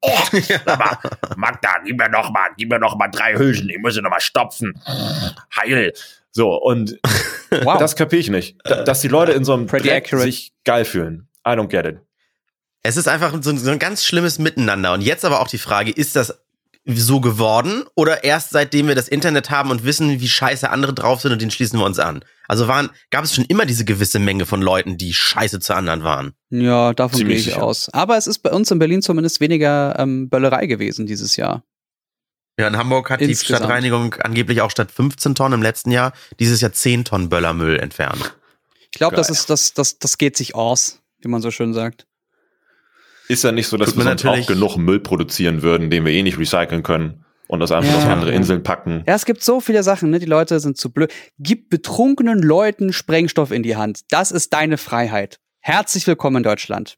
[0.00, 0.10] Oh,
[0.66, 0.98] aber
[1.36, 4.10] Magda, gib mir noch mal, gib mir noch mal drei Hülsen, ich muss sie noch
[4.10, 4.72] mal stopfen.
[5.56, 5.92] Heil.
[6.30, 6.98] So, und
[7.50, 7.78] Wow.
[7.78, 8.56] das kapier ich nicht.
[8.64, 10.24] Da- Dass die Leute in so einem Pretty Dreck accurate.
[10.26, 11.28] sich geil fühlen.
[11.46, 11.98] I don't get it.
[12.82, 14.92] Es ist einfach so, ein- so ein ganz schlimmes Miteinander.
[14.92, 16.40] Und jetzt aber auch die Frage, ist das
[16.96, 21.20] so geworden oder erst seitdem wir das Internet haben und wissen, wie scheiße andere drauf
[21.20, 22.24] sind und den schließen wir uns an?
[22.46, 26.02] Also waren, gab es schon immer diese gewisse Menge von Leuten, die scheiße zu anderen
[26.02, 26.32] waren.
[26.48, 27.62] Ja, davon gehe Ziemlich ich sicher.
[27.62, 27.90] aus.
[27.92, 31.62] Aber es ist bei uns in Berlin zumindest weniger ähm, Böllerei gewesen dieses Jahr.
[32.58, 33.58] Ja, in Hamburg hat die Insgesamt.
[33.60, 38.34] Stadtreinigung angeblich auch statt 15 Tonnen im letzten Jahr dieses Jahr 10 Tonnen Böllermüll entfernt.
[38.90, 42.07] Ich glaube, das ist das, das, das geht sich aus, wie man so schön sagt.
[43.28, 46.04] Ist ja nicht so, dass Tut wir sonst natürlich- auch genug Müll produzieren würden, den
[46.04, 47.98] wir eh nicht recyceln können und das einfach Ja.
[47.98, 49.04] auf andere Inseln packen.
[49.06, 50.18] Ja, es gibt so viele Sachen, ne?
[50.18, 51.12] Die Leute sind zu blöd.
[51.38, 54.00] Gib betrunkenen Leuten Sprengstoff in die Hand.
[54.10, 55.38] Das ist deine Freiheit.
[55.60, 56.96] Herzlich willkommen in Deutschland.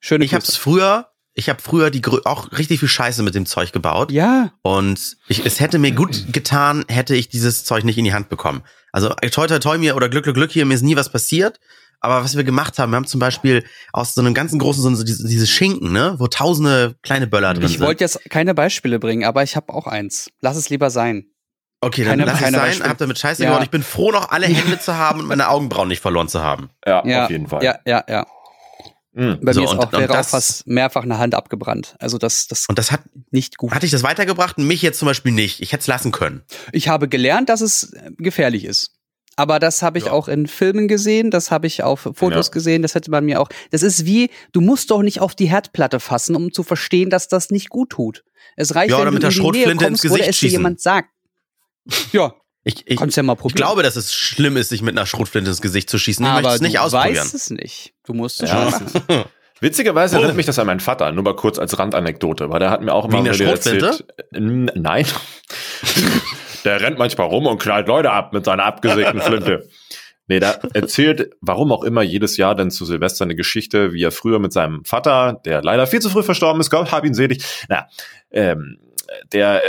[0.00, 3.72] Schöne Ich hab's früher, ich habe früher die auch richtig viel Scheiße mit dem Zeug
[3.72, 4.12] gebaut.
[4.12, 8.12] Ja, Und ich, es hätte mir gut getan, hätte ich dieses Zeug nicht in die
[8.12, 8.62] Hand bekommen.
[8.92, 11.58] Also toi toi toi mir oder Glück Glück Glück hier, mir ist nie was passiert.
[12.00, 14.94] Aber was wir gemacht haben, wir haben zum Beispiel aus so einem ganzen großen, so,
[14.94, 17.80] so diese, diese Schinken, ne, wo tausende kleine Böller drin ich sind.
[17.86, 20.30] wollte jetzt keine Beispiele bringen, aber ich habe auch eins.
[20.40, 21.26] Lass es lieber sein.
[21.80, 22.88] okay, dann keine- lass es keine sein, Beispiele.
[22.90, 23.50] hab damit Scheiße Ja.
[23.50, 23.64] gebaut.
[23.64, 26.70] Ich bin froh, noch alle Hände zu haben und meine Augenbrauen nicht verloren zu haben.
[26.86, 27.62] Ja, Ja, auf jeden Fall.
[27.64, 28.26] Ja, ja, ja.
[29.14, 29.40] Mhm.
[29.42, 31.96] Bei So, mir ist und- auch, und wäre auch das- fast mehrfach eine Hand abgebrannt.
[31.98, 33.72] Also das, das Und das hat, nicht gut.
[33.72, 35.60] hatte ich das weitergebracht und mich jetzt zum Beispiel nicht.
[35.60, 36.42] Ich hätte es lassen können.
[36.72, 38.92] Ich habe gelernt, dass es äh, gefährlich ist.
[39.38, 40.12] Aber das habe ich Ja.
[40.12, 42.52] auch in Filmen gesehen, das habe ich auf Fotos Ja.
[42.52, 43.48] gesehen, das hätte man mir auch.
[43.70, 47.28] Das ist wie, du musst doch nicht auf die Herdplatte fassen, um zu verstehen, dass
[47.28, 48.24] das nicht gut tut.
[48.56, 50.18] Es reicht, Ja, wenn oder du mit der in die Nähe Schrotflinte kommst, ins oder
[50.24, 51.10] Gesicht es dir jemand sagt.
[52.12, 55.06] Ja, Ich, ich, kannst ja mal ich glaube, dass es schlimm ist, sich mit einer
[55.06, 56.24] Schrotflinte ins Gesicht zu schießen.
[56.26, 57.16] Ich möchte aber es nicht du ausprobieren.
[57.24, 57.94] weißt es nicht.
[58.04, 58.70] Du musst es Ja.
[58.72, 58.88] schießen.
[59.60, 62.82] Witzigerweise erinnert mich das an meinen Vater, nur mal kurz als Randanekdote, weil der hat
[62.82, 64.04] mir auch immer wieder Schrotflinte?
[64.32, 65.06] N- Nein.
[66.68, 69.68] der rennt manchmal rum und knallt Leute ab mit seiner abgesägten Flinte.
[70.26, 74.10] Nee, der erzählt, warum auch immer, jedes Jahr dann zu Silvester eine Geschichte, wie er
[74.10, 77.42] früher mit seinem Vater, der leider viel zu früh verstorben ist, Gott hab ihn selig,
[77.70, 77.86] na,
[78.30, 78.78] ähm,
[79.32, 79.68] der äh,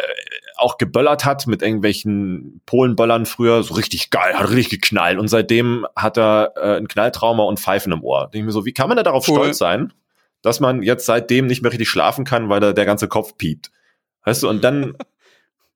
[0.58, 5.18] auch geböllert hat mit irgendwelchen Polenböllern früher, so richtig geil, hat richtig geknallt.
[5.18, 8.24] Und seitdem hat er äh, ein Knalltrauma und Pfeifen im Ohr.
[8.24, 9.36] Denke ich mir so, wie kann man denn darauf Cool.
[9.36, 9.94] stolz sein,
[10.42, 13.72] dass man jetzt seitdem nicht mehr richtig schlafen kann, weil da der ganze Kopf piept?
[14.26, 14.98] Weißt du, und dann,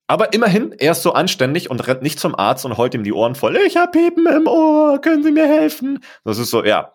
[0.08, 3.14] aber immerhin, er ist so anständig und rennt nicht zum Arzt und heult ihm die
[3.14, 3.56] Ohren voll.
[3.66, 6.04] Ich hab Piepen im Ohr, können Sie mir helfen?
[6.26, 6.92] Das ist so, ja,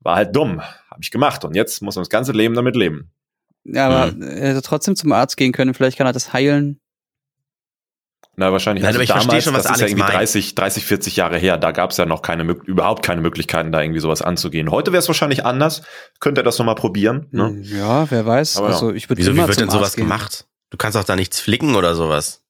[0.00, 1.44] war halt dumm, habe ich gemacht.
[1.44, 3.10] Und jetzt muss man das ganze Leben damit leben.
[3.64, 5.74] Ja, aber er hätte trotzdem zum Arzt gehen können.
[5.74, 6.80] Vielleicht kann er das heilen.
[8.36, 8.82] Na, wahrscheinlich.
[8.82, 10.14] Nein, aber ich verstehe schon, was das ist ja Alex irgendwie meint.
[10.14, 11.58] 30, 30, 40 Jahre her.
[11.58, 14.70] Da gab es ja noch keine, überhaupt keine Möglichkeiten, da irgendwie sowas anzugehen.
[14.70, 15.82] Heute wäre es wahrscheinlich anders.
[16.20, 17.26] Könnte er das nochmal probieren.
[17.32, 17.58] Ne?
[17.62, 18.56] Ja, wer weiß.
[18.56, 20.04] Aber also ich würde Wieso, immer wie wird zum denn sowas gehen.
[20.04, 20.46] gemacht?
[20.70, 22.42] Du kannst auch da nichts flicken oder sowas.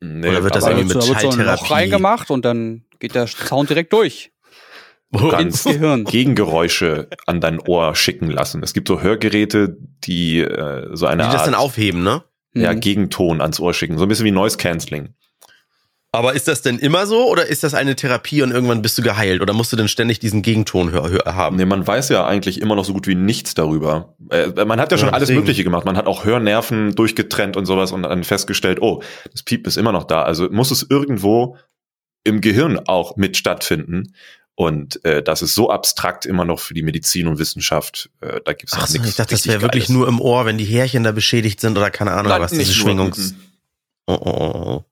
[0.00, 1.72] Nee, Oder wird das aber irgendwie mit da wird so Schalltherapie?
[1.72, 4.32] reingemacht und dann geht der Sound direkt durch.
[5.12, 6.04] du Ins kannst Gehirn.
[6.04, 8.62] Gegengeräusche an dein Ohr schicken lassen.
[8.62, 12.24] Es gibt so Hörgeräte, die äh, so eine Die das Art dann aufheben, ne?
[12.54, 12.80] ja, Hm.
[12.80, 13.96] Gegenton ans Ohr schicken.
[13.98, 15.14] So ein bisschen wie Noise Cancelling.
[16.14, 19.02] Aber ist das denn immer so oder ist das eine Therapie und irgendwann bist du
[19.02, 21.56] geheilt oder musst du denn ständig diesen Gegenton haben?
[21.56, 24.14] Nee, man weiß ja eigentlich immer noch so gut wie nichts darüber.
[24.28, 25.30] Äh, man hat ja schon Ja, alles.
[25.30, 25.86] Mögliche gemacht.
[25.86, 29.90] Man hat auch Hörnerven durchgetrennt und sowas und dann festgestellt, oh, das Piep ist immer
[29.90, 30.22] noch da.
[30.22, 31.56] Also muss es irgendwo
[32.24, 34.14] im Gehirn auch mit stattfinden.
[34.54, 38.10] Und äh, das ist so abstrakt immer noch für die Medizin und Wissenschaft.
[38.20, 39.08] Äh, da gibt's Ach auch so, nichts.
[39.08, 41.90] ich dachte, das wäre wirklich nur im Ohr, wenn die Härchen da beschädigt sind oder
[41.90, 42.74] keine Ahnung, Nein, was diese.
[42.74, 43.32] Schwingungs...
[43.32, 43.36] Mhm.
[44.08, 44.84] Oh, oh, oh, oh.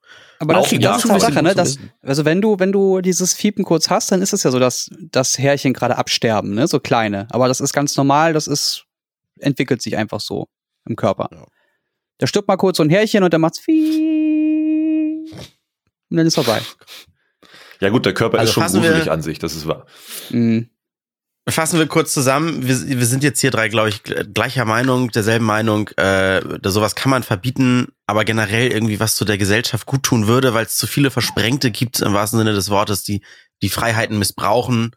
[0.42, 1.54] Aber das Auch ist ja, ganze wissen, Sache, ne?
[1.54, 1.92] Das, wissen.
[2.02, 4.88] also wenn du, wenn du dieses Fiepen kurz hast, dann ist es ja so, dass
[4.98, 6.66] das Härchen gerade absterben, ne?
[6.66, 7.28] So kleine.
[7.30, 8.86] Aber das ist ganz normal, das ist,
[9.38, 10.48] entwickelt sich einfach so
[10.88, 11.28] im Körper.
[11.30, 11.44] Ja.
[12.16, 15.26] Da stirbt mal kurz so ein Härchen und dann macht's und
[16.16, 16.60] dann ist vorbei.
[17.80, 19.86] Ja gut, der Körper Also ist schon gruselig an sich, das ist wahr.
[20.30, 20.70] Mhm.
[21.52, 22.66] Fassen wir kurz zusammen.
[22.66, 25.88] Wir, wir sind jetzt hier drei, glaube ich, gleicher Meinung, derselben Meinung.
[25.90, 30.54] Äh, sowas kann man verbieten, aber generell irgendwie was zu der Gesellschaft gut tun würde,
[30.54, 33.22] weil es zu viele Versprengte gibt, im wahrsten Sinne des Wortes, die
[33.62, 34.92] die Freiheiten missbrauchen.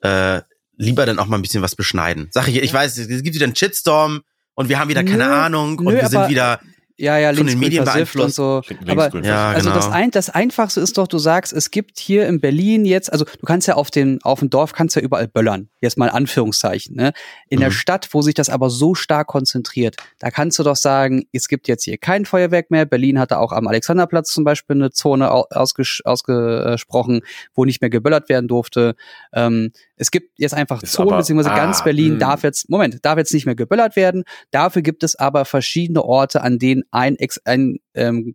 [0.00, 0.42] Äh,
[0.76, 2.28] lieber dann auch mal ein bisschen was beschneiden.
[2.30, 4.22] Sag ich, ich weiß, es gibt wieder einen Shitstorm
[4.54, 6.60] und wir haben wieder keine Nö, Ahnung und nö, wir sind wieder
[7.00, 8.60] Ja, ja, Von den Medien und so.
[8.88, 9.76] Aber Ja, Also genau.
[9.76, 13.24] das, ein, das Einfachste ist doch, du sagst, es gibt hier in Berlin jetzt, also
[13.24, 16.12] du kannst ja auf den auf dem Dorf kannst ja überall böllern, jetzt mal in
[16.14, 16.96] Anführungszeichen.
[16.96, 17.12] Ne?
[17.48, 17.74] In der Mhm.
[17.74, 21.68] Stadt, wo sich das aber so stark konzentriert, da kannst du doch sagen, es gibt
[21.68, 22.84] jetzt hier kein Feuerwerk mehr.
[22.84, 27.20] Berlin hatte auch am Alexanderplatz zum Beispiel eine Zone au- ausges ausgesprochen,
[27.54, 28.94] wo nicht mehr geböllert werden durfte.
[29.32, 32.18] Ähm, es gibt jetzt einfach Ist Zonen, aber- beziehungsweise ah, ganz Berlin mh.
[32.18, 34.24] darf jetzt, Moment, darf jetzt nicht mehr geböllert werden.
[34.50, 38.34] Dafür gibt es aber verschiedene Orte, an denen ein, ein ähm,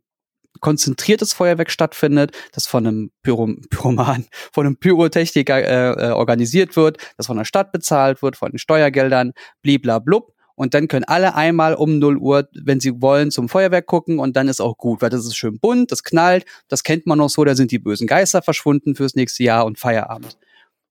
[0.60, 6.98] konzentriertes Feuerwerk stattfindet, das von einem Pyro Pyroman, von einem Pyrotechniker äh, äh, organisiert wird,
[7.18, 10.34] das von der Stadt bezahlt wird, von den Steuergeldern, bliblablub.
[10.56, 14.36] Und dann können alle einmal um 0 Uhr, wenn sie wollen, zum Feuerwerk gucken und
[14.38, 17.30] dann ist auch gut, weil das ist schön bunt, das knallt, das kennt man noch
[17.30, 20.38] so, da sind die bösen Geister verschwunden fürs nächste Jahr und Feierabend.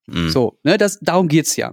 [0.06, 0.30] mh.
[0.30, 1.72] So, ne, das, darum geht's ja.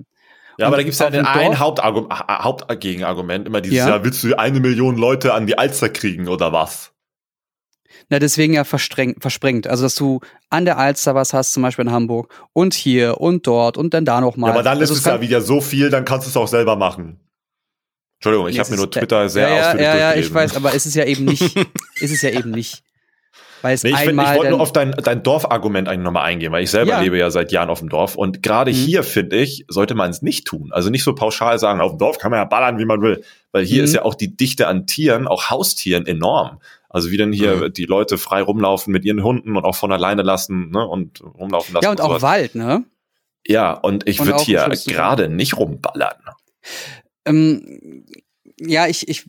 [0.60, 3.88] Ja, aber da Und gibt's ja den ein Hauptgegenargument, immer dieses, Ja.
[3.90, 4.04] ja.
[4.04, 6.92] willst du eine Million Leute an die Alster kriegen oder was?
[8.10, 9.68] Na, deswegen ja versprengt.
[9.68, 10.20] Also, dass du
[10.50, 14.04] an der Alster was hast, zum Beispiel in Hamburg, und hier und dort und dann
[14.04, 14.48] da noch mal.
[14.48, 16.48] Ja, aber dann ist also, es ja wieder so viel, dann kannst du es auch
[16.48, 17.20] selber machen.
[18.20, 20.34] Entschuldigung, ich Nee, habe es mir nur Twitter sehr ja, ja, ausführlich Ja, ja, ich
[20.34, 21.56] weiß, aber ist es ja eben nicht.
[22.02, 22.84] ist es ja eben nicht.
[23.62, 26.52] Weil es Nee, ich, find, ich wollte nur auf dein, dein Dorfargument eigentlich nochmal eingehen,
[26.52, 27.02] weil ich selber Ja.
[27.02, 28.76] lebe ja seit Jahren auf dem Dorf und gerade Mhm.
[28.76, 30.72] hier, finde ich, sollte man es nicht tun.
[30.72, 33.24] Also nicht so pauschal sagen, auf dem Dorf kann man ja ballern, wie man will.
[33.52, 33.86] Weil hier Mhm.
[33.86, 36.60] ist ja auch die Dichte an Tieren, auch Haustieren, enorm.
[36.90, 37.74] Also wie denn hier Mhm.
[37.74, 41.74] die Leute frei rumlaufen mit ihren Hunden und auch von alleine lassen ne, und rumlaufen
[41.74, 41.84] lassen.
[41.84, 42.22] ja, und auch sowas.
[42.24, 42.84] Wald, ne?
[43.48, 46.16] Ja, und ich Und würde hier gerade nicht rumballern.
[47.26, 48.06] Ähm,
[48.60, 49.26] ja, ich, ich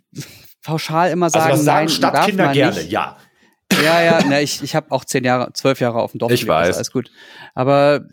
[0.63, 3.17] pauschal immer sagen, also das sagen nein, Stadtkinder gerne, ja.
[3.85, 6.41] Ja, ja, ne, ich, ich habe auch zehn Jahre, zwölf Jahre auf dem Dorf Ich
[6.41, 6.77] gelebt, weiß.
[6.77, 7.11] Alles gut.
[7.55, 8.07] Aber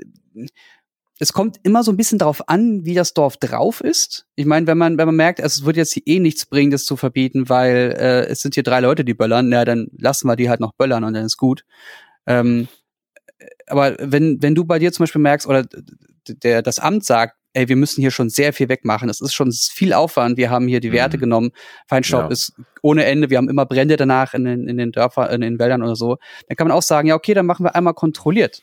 [1.20, 4.28] es kommt immer so ein bisschen darauf an, wie das Dorf drauf ist.
[4.36, 6.86] Ich meine, wenn man, wenn man merkt, es wird jetzt hier eh nichts bringen, das
[6.86, 10.36] zu verbieten, weil äh, es sind hier drei Leute, die böllern, na, dann lassen wir
[10.36, 11.66] die halt noch böllern und dann ist gut.
[12.28, 12.68] Ähm,
[13.68, 15.66] aber wenn, wenn du bei dir zum Beispiel merkst, oder
[16.28, 19.52] der, das Amt sagt, ey, wir müssen hier schon sehr viel wegmachen, es ist schon
[19.52, 21.22] viel Aufwand, wir haben hier die Werte Mhm.
[21.22, 21.52] genommen,
[21.88, 22.28] Feinstaub Ja.
[22.30, 25.58] ist ohne Ende, wir haben immer Brände danach in den, in den Dörfern, in den
[25.60, 26.18] Wäldern oder so,
[26.48, 28.62] dann kann man auch sagen, ja, okay, dann machen wir einmal kontrolliert.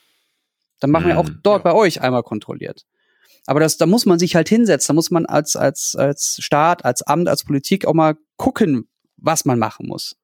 [0.80, 1.72] Dann machen wir auch Mhm, dort ja.
[1.72, 2.82] bei euch einmal kontrolliert.
[3.46, 4.88] Aber das, da muss man sich halt hinsetzen.
[4.88, 9.44] Da muss man als, als, als Staat, als Amt, als Politik auch mal gucken, was
[9.44, 10.16] man machen muss.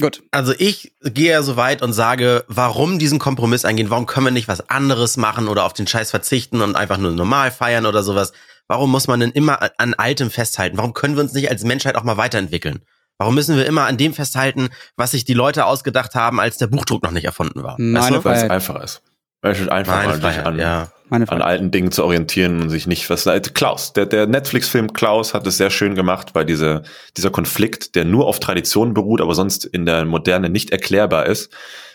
[0.00, 0.22] Gut.
[0.30, 3.90] Also ich gehe ja so weit und sage, warum diesen Kompromiss eingehen?
[3.90, 7.10] Warum können wir nicht was anderes machen oder auf den Scheiß verzichten und einfach nur
[7.10, 8.32] normal feiern oder sowas?
[8.68, 10.76] Warum muss man denn immer an Altem festhalten?
[10.76, 12.82] Warum können wir uns nicht als Menschheit auch mal weiterentwickeln?
[13.16, 16.68] Warum müssen wir immer an dem festhalten, was sich die Leute ausgedacht haben, als der
[16.68, 17.74] Buchdruck noch nicht erfunden war?
[17.78, 19.02] Meine Weil es einfach ist.
[19.40, 20.88] Weil es einfach Meine Freiheit, an, ja.
[21.10, 23.24] an alten Dingen zu orientieren und sich nicht was.
[23.54, 26.82] Klaus, der, der Netflix-Film Klaus hat es sehr schön gemacht, weil diese,
[27.16, 31.52] dieser Konflikt, der nur auf Tradition beruht, aber sonst in der Moderne nicht erklärbar ist.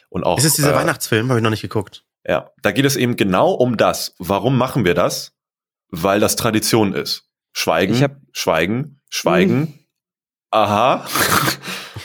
[0.09, 0.37] Und auch.
[0.37, 1.29] Ist es dieser äh, Weihnachtsfilm?
[1.29, 2.05] Habe ich noch nicht geguckt.
[2.25, 4.15] Ja, da geht es eben genau um das.
[4.19, 5.33] Warum machen wir das?
[5.89, 7.25] Weil das Tradition ist.
[7.51, 9.59] Schweigen, Ich hab- schweigen, schweigen.
[9.59, 9.79] Mhm.
[10.51, 11.05] Aha.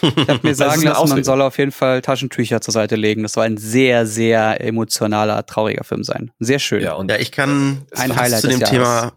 [0.02, 3.22] Ich habe mir sagen lassen, man soll auf jeden Fall Taschentücher zur Seite legen.
[3.22, 6.30] Das soll ein sehr, sehr emotionaler, trauriger Film sein.
[6.38, 6.82] Sehr schön.
[6.82, 9.12] Ja, und Ja, ich kann Ein Highlight zu dem Thema.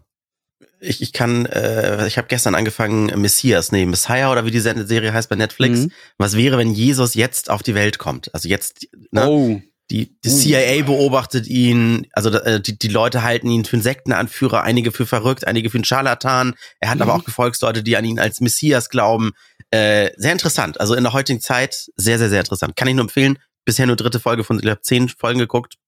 [0.84, 5.12] Ich, ich kann, äh, ich habe gestern angefangen, Messias, nee, Messiah oder wie die Serie
[5.12, 5.78] heißt bei Netflix.
[5.80, 5.92] Mhm.
[6.18, 8.34] Was wäre, wenn Jesus jetzt auf die Welt kommt?
[8.34, 9.60] Also jetzt, ne, Oh.
[9.92, 10.36] die, die Uh.
[10.38, 15.06] CIA beobachtet ihn, also äh, die, die Leute halten ihn für einen Sektenanführer, einige für
[15.06, 16.54] verrückt, einige für einen Scharlatan.
[16.80, 17.02] Er hat Mhm.
[17.02, 19.30] aber auch Gefolgsleute, die an ihn als Messias glauben.
[19.72, 20.78] Äh, sehr interessant.
[20.80, 22.76] Also in der heutigen Zeit sehr, sehr, sehr interessant.
[22.76, 23.38] Kann ich nur empfehlen.
[23.64, 25.78] Bisher nur dritte Folge von, ich glaube, zehn Folgen geguckt.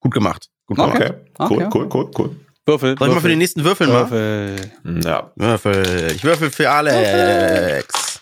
[0.00, 0.48] Gut gemacht.
[0.66, 0.96] Gut gemacht.
[0.96, 1.12] Okay.
[1.38, 1.54] okay.
[1.54, 2.36] Cool, cool, cool, cool.
[2.66, 2.96] Würfel.
[2.98, 4.10] Soll ich mal für den nächsten Würfeln machen?
[4.10, 5.02] Würfel.
[5.04, 6.12] Ja, Würfel.
[6.14, 8.20] Ich würfel für Alex.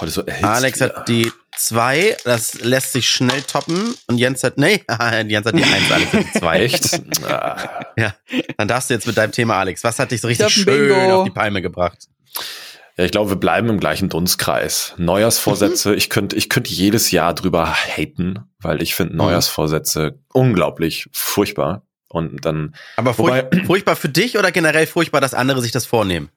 [0.00, 2.16] heute so Alex hat die zwei.
[2.24, 3.94] Das lässt sich schnell toppen.
[4.06, 4.82] Und Jens hat, nee,
[5.26, 6.60] Jens hat die eins, Alex hat die zwei.
[6.64, 7.02] Echt?
[7.96, 8.14] Ja,
[8.56, 9.84] dann darfst du jetzt mit deinem Thema, Alex.
[9.84, 11.20] Was hat dich so richtig schön Bingo.
[11.20, 12.08] auf die Palme gebracht?
[12.98, 14.94] Ja, ich glaube, wir bleiben im gleichen Dunstkreis.
[14.98, 21.84] Neujahrsvorsätze, ich könnte ich könnte jedes Jahr drüber haten, weil ich finde Neujahrsvorsätze unglaublich furchtbar.
[22.10, 25.86] Und dann, Aber furch Wobei- furchtbar für dich oder generell furchtbar, dass andere sich das
[25.86, 26.30] vornehmen?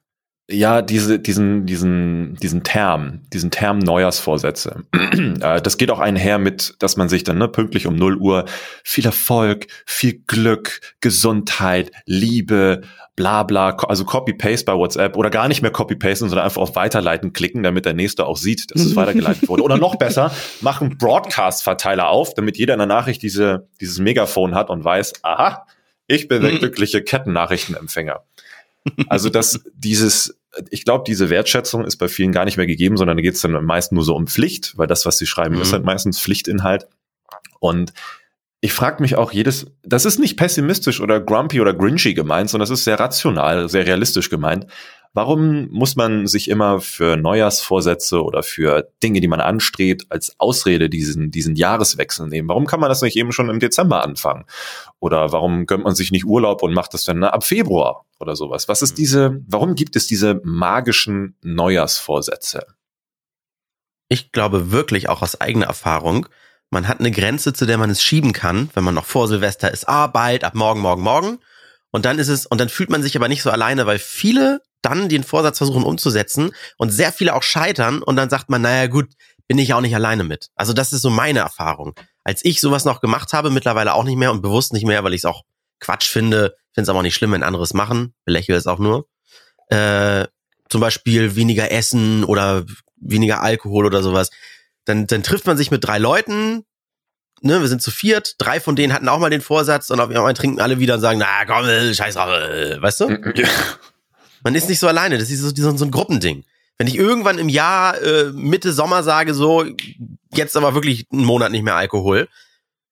[0.50, 4.84] ja, diese, diesen, diesen, diesen Term, diesen Term Neujahrsvorsätze.
[5.40, 8.44] Äh, das geht auch einher mit, dass man sich dann ne, pünktlich um 0 Uhr
[8.84, 12.82] viel Erfolg, viel Glück, Gesundheit, Liebe,
[13.16, 17.32] bla bla, also Copy-Paste bei WhatsApp oder gar nicht mehr Copy-Pasten, sondern einfach auf Weiterleiten
[17.32, 19.62] klicken, damit der Nächste auch sieht, dass es weitergeleitet wurde.
[19.62, 24.70] Oder noch besser, machen Broadcast-Verteiler auf, damit jeder in der Nachricht diese, dieses Megafon hat
[24.70, 25.66] und weiß, aha,
[26.06, 26.58] ich bin der Mhm.
[26.60, 28.22] glückliche Kettennachrichtenempfänger.
[29.08, 30.36] Also dass dieses,
[30.70, 33.40] ich glaube, diese Wertschätzung ist bei vielen gar nicht mehr gegeben, sondern da geht es
[33.42, 35.62] dann meist nur so um Pflicht, weil das, was sie schreiben, Mhm.
[35.62, 36.88] ist halt meistens Pflichtinhalt.
[37.60, 37.92] Und
[38.64, 42.68] ich frage mich auch jedes, das ist nicht pessimistisch oder grumpy oder grinchy gemeint, sondern
[42.68, 44.68] das ist sehr rational, sehr realistisch gemeint.
[45.12, 50.88] Warum muss man sich immer für Neujahrsvorsätze oder für Dinge, die man anstrebt, als Ausrede
[50.88, 52.48] diesen, diesen Jahreswechsel nehmen?
[52.48, 54.44] Warum kann man das nicht eben schon im Dezember anfangen?
[55.00, 58.68] Oder warum gönnt man sich nicht Urlaub und macht das dann ab Februar oder sowas?
[58.68, 62.64] Was ist diese, warum gibt es diese magischen Neujahrsvorsätze?
[64.08, 66.28] Ich glaube wirklich auch aus eigener Erfahrung,
[66.72, 69.70] man hat eine Grenze, zu der man es schieben kann, wenn man noch vor Silvester
[69.70, 71.38] ist, ah, bald, ab morgen, morgen, morgen.
[71.90, 74.62] Und dann ist es, und dann fühlt man sich aber nicht so alleine, weil viele
[74.80, 78.86] dann den Vorsatz versuchen umzusetzen und sehr viele auch scheitern und dann sagt man, naja
[78.88, 79.10] gut,
[79.46, 80.48] bin ich auch nicht alleine mit.
[80.56, 81.94] Also das ist so meine Erfahrung.
[82.24, 85.12] Als ich sowas noch gemacht habe, mittlerweile auch nicht mehr und bewusst nicht mehr, weil
[85.12, 85.42] ich es auch
[85.78, 88.78] Quatsch finde, finde es aber auch nicht schlimm, wenn andere es machen, belächle es auch
[88.78, 89.06] nur.
[89.68, 90.26] Äh,
[90.70, 92.64] zum Beispiel weniger Essen oder
[92.96, 94.30] weniger Alkohol oder sowas.
[94.84, 96.64] Dann, dann trifft man sich mit drei Leuten,
[97.42, 100.10] ne, wir sind zu viert, drei von denen hatten auch mal den Vorsatz und auf
[100.10, 103.08] einmal trinken alle wieder und sagen, na komm, scheiß drauf, weißt du?
[104.44, 106.44] Man ist nicht so alleine, das ist so, so, so ein Gruppending.
[106.78, 109.64] Wenn ich irgendwann im Jahr äh, Mitte Sommer sage, so,
[110.34, 112.28] jetzt aber wirklich einen Monat nicht mehr Alkohol,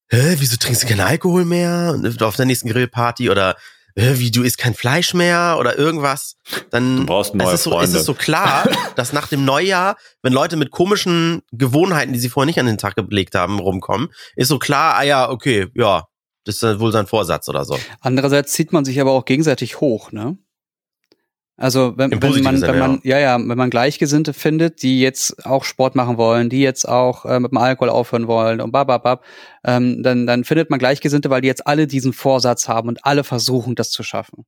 [0.09, 1.94] hä, wieso trinkst du keinen Alkohol mehr?
[1.94, 3.57] Und auf der nächsten Grillparty oder
[3.94, 6.37] wie, du isst kein Fleisch mehr oder irgendwas,
[6.70, 7.88] dann Du brauchst neue es ist so, Freunde.
[7.88, 12.29] Es ist so klar, dass nach dem Neujahr, wenn Leute mit komischen Gewohnheiten, die sie
[12.29, 16.05] vorher nicht an den Tag gelegt haben, rumkommen, ist so klar, ah ja, okay, ja,
[16.44, 17.79] das ist wohl sein Vorsatz oder so.
[18.00, 20.38] Andererseits zieht man sich aber auch gegenseitig hoch, ne?
[21.60, 25.44] Also wenn, wenn man, Sinne, wenn man, ja, ja, wenn man Gleichgesinnte findet, die jetzt
[25.44, 29.22] auch Sport machen wollen, die jetzt auch äh, mit dem Alkohol aufhören wollen und bababab,
[29.64, 33.24] ähm, dann, dann findet man Gleichgesinnte, weil die jetzt alle diesen Vorsatz haben und alle
[33.24, 34.46] versuchen, das zu schaffen.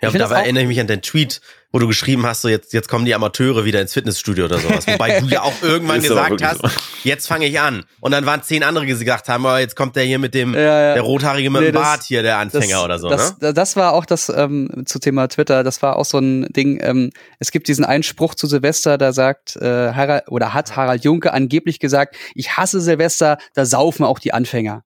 [0.00, 1.40] Ja, Ich find da das auch- erinnere ich mich an den Tweet,
[1.72, 4.86] wo du geschrieben hast, so jetzt, jetzt kommen die Amateure wieder ins Fitnessstudio oder sowas.
[4.86, 6.62] Wobei du ja auch irgendwann gesagt hast,
[7.04, 7.84] jetzt fange ich an.
[8.00, 10.54] Und dann waren zehn andere, die gesagt haben, aber jetzt kommt der hier mit dem,
[10.54, 10.92] Ja, ja.
[10.94, 13.52] der rothaarige mit Nee, dem das- Bart hier, der Anfänger das, oder so, das, ne?
[13.52, 15.62] das war auch das ähm, zu Thema Twitter.
[15.62, 16.78] Das war auch so ein Ding.
[16.82, 21.04] Ähm, es gibt diesen einen Spruch zu Silvester, da sagt äh, Harald oder hat Harald
[21.04, 24.84] Junke angeblich gesagt: Ich hasse Silvester, da saufen auch die Anfänger.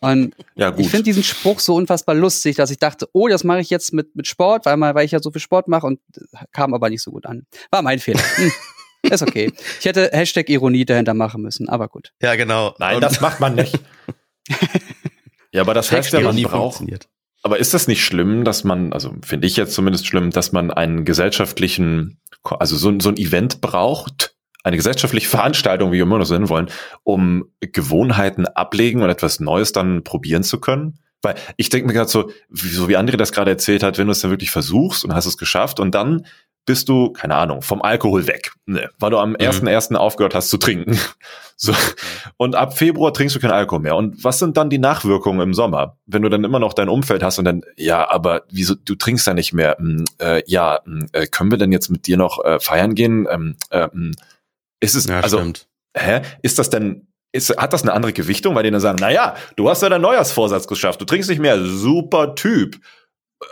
[0.00, 0.80] Und Ja, gut.
[0.80, 3.92] ich finde diesen Spruch so unfassbar lustig, dass ich dachte, oh, das mache ich jetzt
[3.92, 6.00] mit, mit Sport, weil, mal, weil ich ja so viel Sport mache und
[6.52, 7.46] kam aber nicht so gut an.
[7.70, 8.20] War mein Fehler.
[9.00, 9.12] Hm.
[9.12, 9.52] Ist okay.
[9.78, 12.12] Ich hätte Hashtag Ironie dahinter machen müssen, aber gut.
[12.20, 12.74] Ja, genau.
[12.80, 13.78] Nein, Und das macht man nicht.
[15.52, 16.78] ja, aber das heißt ja, man braucht.
[16.78, 17.08] funktioniert.
[17.42, 20.72] Aber ist das nicht schlimm, dass man, also finde ich jetzt zumindest schlimm, dass man
[20.72, 26.30] einen gesellschaftlichen, also so, so ein Event braucht, eine gesellschaftliche Veranstaltung, wie wir immer noch
[26.30, 26.68] nennen wollen,
[27.04, 30.98] um Gewohnheiten ablegen und etwas Neues dann probieren zu können?
[31.22, 34.12] Weil ich denke mir gerade so, so wie André das gerade erzählt hat, wenn du
[34.12, 36.26] es dann wirklich versuchst und hast es geschafft und dann
[36.68, 40.50] bist du, keine Ahnung, vom Alkohol weg, ne, weil du am ersten ersten aufgehört hast
[40.50, 40.98] zu trinken.
[41.60, 41.74] So.
[42.36, 43.96] Und ab Februar trinkst du keinen Alkohol mehr.
[43.96, 45.98] Und was sind dann die Nachwirkungen im Sommer?
[46.06, 49.26] Wenn du dann immer noch dein Umfeld hast und dann, ja, aber wieso, du trinkst
[49.26, 49.74] ja nicht mehr.
[49.76, 53.26] Hm, äh, ja, hm, äh, können wir denn jetzt mit dir noch äh, feiern gehen?
[53.28, 54.12] Ähm, äh, hm,
[54.80, 55.66] ist es, Ja, also, stimmt.
[55.96, 56.22] hä?
[56.42, 58.54] Ist das denn, ist, hat das eine andere Gewichtung?
[58.54, 61.40] Weil die dann sagen, na ja, du hast ja deinen Neujahrsvorsatz geschafft, du trinkst nicht
[61.40, 62.78] mehr, super Typ.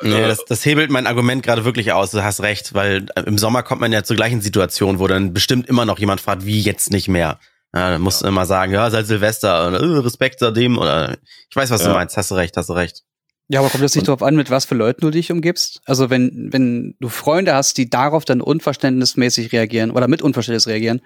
[0.02, 2.10] Nee, Äh, das, das hebelt mein Argument gerade wirklich aus.
[2.10, 5.32] Du hast recht, weil äh, im Sommer kommt man ja zur gleichen Situation, wo dann
[5.32, 7.38] bestimmt immer noch jemand fragt, wie jetzt nicht mehr.
[7.74, 11.16] Ja, dann musst du immer sagen, ja, seit Silvester oder äh, Respekt vor dem oder
[11.50, 11.94] ich weiß, was du Ja.
[11.94, 12.16] meinst.
[12.16, 13.02] Hast du recht, hast du recht.
[13.48, 15.80] Ja, aber kommt das nicht darauf an, mit was für Leuten du dich umgibst?
[15.84, 21.00] Also wenn, wenn du Freunde hast, die darauf dann unverständnismäßig reagieren oder mit Unverständnis reagieren,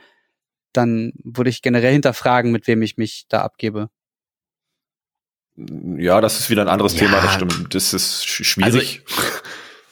[0.72, 3.90] dann würde ich generell hinterfragen, mit wem ich mich da abgebe.
[5.98, 7.00] Ja, das ist wieder ein anderes Ja.
[7.00, 7.74] Thema, das stimmt.
[7.74, 9.03] Das ist sch- schwierig.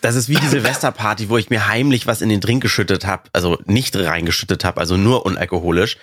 [0.00, 3.24] Das ist wie die Silvesterparty, wo ich mir heimlich was in den Drink geschüttet habe,
[3.32, 5.98] also nicht reingeschüttet habe, also nur unalkoholisch.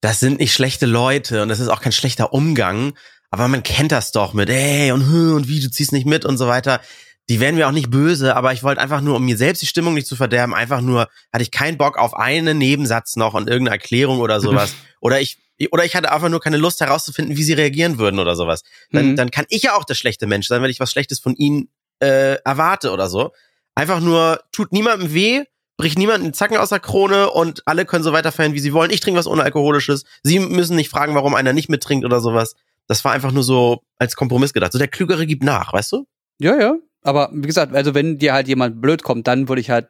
[0.00, 2.94] Das sind nicht schlechte Leute und das ist auch kein schlechter Umgang,
[3.32, 6.36] aber man kennt das doch mit, ey, und, und wie, du ziehst nicht mit und
[6.38, 6.80] so weiter.
[7.28, 9.66] Die wären mir auch nicht böse, aber ich wollte einfach nur, um mir selbst die
[9.66, 13.48] Stimmung nicht zu verderben, einfach nur, hatte ich keinen Bock auf einen Nebensatz noch und
[13.48, 14.76] irgendeine Erklärung oder sowas.
[15.00, 15.38] oder ich,
[15.70, 18.62] oder ich hatte einfach nur keine Lust herauszufinden, wie sie reagieren würden oder sowas.
[18.90, 19.16] Dann, Mhm.
[19.16, 21.68] dann kann ich ja auch der schlechte Mensch sein, wenn ich was Schlechtes von ihnen
[22.00, 23.30] äh, erwarte oder so.
[23.74, 25.44] Einfach nur, tut niemandem weh,
[25.78, 28.72] bricht niemanden den Zacken aus der Krone und alle können so weiter feiern, wie sie
[28.74, 28.90] wollen.
[28.90, 30.04] Ich trinke was Unalkoholisches.
[30.22, 32.56] Sie müssen nicht fragen, warum einer nicht mittrinkt oder sowas.
[32.88, 34.72] Das war einfach nur so als Kompromiss gedacht.
[34.72, 36.06] So der Klügere gibt nach, weißt du?
[36.38, 36.74] Ja, ja.
[37.02, 39.88] Aber wie gesagt, also wenn dir halt jemand blöd kommt, dann würde ich halt,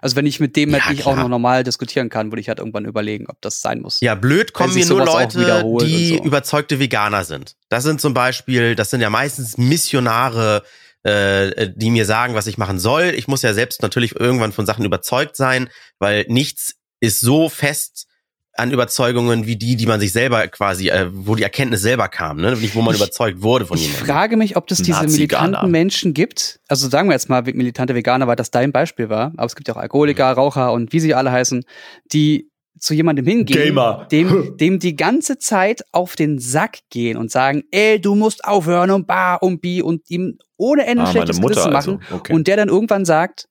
[0.00, 2.48] also wenn ich mit dem Ja, halt nicht auch noch normal diskutieren kann, würde ich
[2.48, 4.00] halt irgendwann überlegen, ob das sein muss.
[4.00, 5.38] Ja, blöd kommen mir nur Leute,
[5.82, 6.24] die so.
[6.24, 7.56] überzeugte Veganer sind.
[7.68, 10.62] Das sind zum Beispiel, das sind ja meistens Missionare,
[11.02, 13.12] äh, die mir sagen, was ich machen soll.
[13.14, 18.06] Ich muss ja selbst natürlich irgendwann von Sachen überzeugt sein, weil nichts ist so fest
[18.56, 22.36] an Überzeugungen wie die, die man sich selber quasi, äh, wo die Erkenntnis selber kam,
[22.40, 22.54] ne?
[22.56, 24.06] Nicht, wo man Ich- überzeugt wurde von Ich jemandem.
[24.06, 26.60] frage mich, ob es diese militanten Menschen gibt.
[26.68, 29.32] Also sagen wir jetzt mal militante Veganer, weil das dein Beispiel war.
[29.36, 30.38] Aber es gibt ja auch Alkoholiker, Mhm.
[30.38, 31.64] Raucher und wie sie alle heißen,
[32.12, 34.06] die zu jemandem hingehen, Gamer.
[34.10, 38.90] dem, dem die ganze Zeit auf den Sack gehen und sagen, ey, du musst aufhören
[38.90, 41.98] und bar und bi und ihm ohne Ende Ah, schlechtes Gewissen machen.
[42.00, 42.16] also.
[42.16, 42.32] Okay.
[42.32, 43.46] Und der dann irgendwann sagt,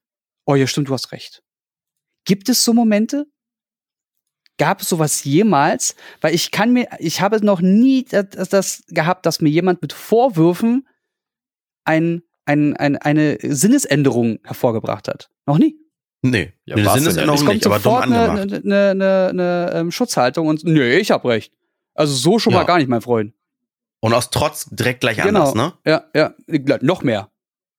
[0.46, 1.42] oh ja, stimmt, du hast recht.
[2.26, 3.26] Gibt es so Momente?
[4.60, 5.96] Gab es sowas jemals?
[6.22, 9.94] Weil ich kann mir, ich habe noch nie das, das gehabt, dass mir jemand mit
[9.94, 10.88] Vorwürfen
[11.86, 15.30] ein, ein, ein, eine Sinnesänderung hervorgebracht hat.
[15.46, 15.78] Noch nie.
[16.22, 18.64] Nee, Ja, eine Sinnesänderung ja Es kommt nicht, aber dumm sofort eine, angemacht.
[18.66, 21.54] eine, eine, eine, ähm, Schutzhaltung und nee, ich hab recht.
[21.96, 22.60] Also so schon Ja.
[22.60, 23.34] mal gar nicht, mein Freund.
[24.00, 25.52] Und aus Trotz direkt gleich Genau.
[25.52, 25.74] anders, ne?
[25.86, 26.34] Ja, ja,
[26.82, 27.30] noch mehr.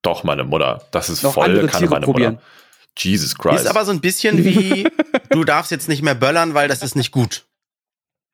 [0.03, 0.83] Doch, meine Mutter.
[0.91, 2.39] Das ist Noch voll, kann meine probieren.
[2.99, 3.65] Jesus Christ.
[3.65, 4.87] Ist aber so ein bisschen wie,
[5.31, 7.45] du darfst jetzt nicht mehr böllern, weil das ist nicht gut.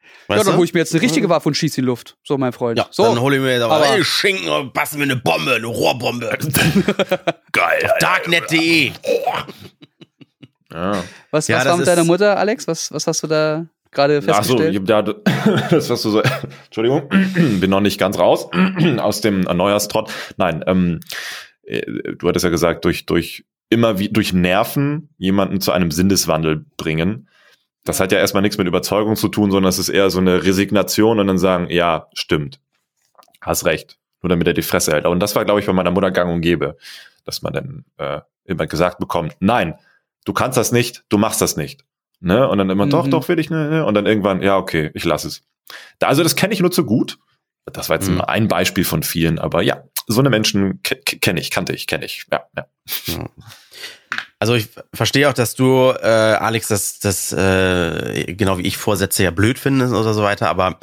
[0.03, 0.59] ja, Weißt dann du?
[0.59, 2.17] hole ich mir jetzt eine richtige Waffe und schieß in die Luft.
[2.25, 2.79] So, mein Freund.
[2.79, 3.05] Ja, so.
[3.05, 5.67] dann hole ich mir jetzt aber, aber- ey, Schinken und passen mir eine Bombe, eine
[5.67, 6.29] Rohrbombe.
[7.53, 7.91] geil.
[8.01, 8.93] Darknet.de.
[10.73, 11.03] Ja.
[11.31, 12.69] Was, Ja, was war mit deiner Mutter, Alex?
[12.69, 14.83] Was, was hast du da gerade Ach so, festgestellt?
[14.83, 15.03] ich- ja,
[15.71, 16.23] das was du so,
[16.67, 17.09] Entschuldigung,
[17.59, 18.47] bin noch nicht ganz raus
[18.99, 20.13] aus dem Neujahrstrott.
[20.37, 21.01] Nein, ähm,
[21.65, 21.81] äh,
[22.17, 27.29] du hattest ja gesagt, durch, durch immer wie, durch Nerven jemanden zu einem Sinneswandel bringen.
[27.85, 30.45] Das hat ja erstmal nichts mit Überzeugung zu tun, sondern es ist eher so eine
[30.45, 32.61] Resignation und dann sagen, ja, stimmt.
[33.41, 33.97] Hast recht.
[34.23, 35.07] Nur damit er die Fresse hält.
[35.07, 36.77] Und das war, glaube ich, bei meiner Mutter gang und gäbe,
[37.25, 39.77] dass man dann äh, immer gesagt bekommt, nein,
[40.27, 41.85] du kannst das nicht, du machst das nicht.
[42.21, 42.47] Ne?
[42.47, 43.11] Und dann immer, doch, Mhm.
[43.13, 43.87] doch, will ich, ne, ne?
[43.87, 45.43] Und dann irgendwann, ja, okay, ich lass es.
[46.01, 47.19] Da, also das kenne ich nur zu gut.
[47.65, 48.17] Das war jetzt Mhm.
[48.17, 51.73] nur ein Beispiel von vielen, aber ja, so eine Menschen ke- ke- kenne ich, kannte
[51.73, 52.27] ich, kenne ich.
[52.31, 52.67] Ja, ja.
[54.39, 59.23] Also ich verstehe auch, dass du, äh, Alex, das, das äh, genau wie ich Vorsätze
[59.23, 60.81] ja blöd findest oder so weiter, aber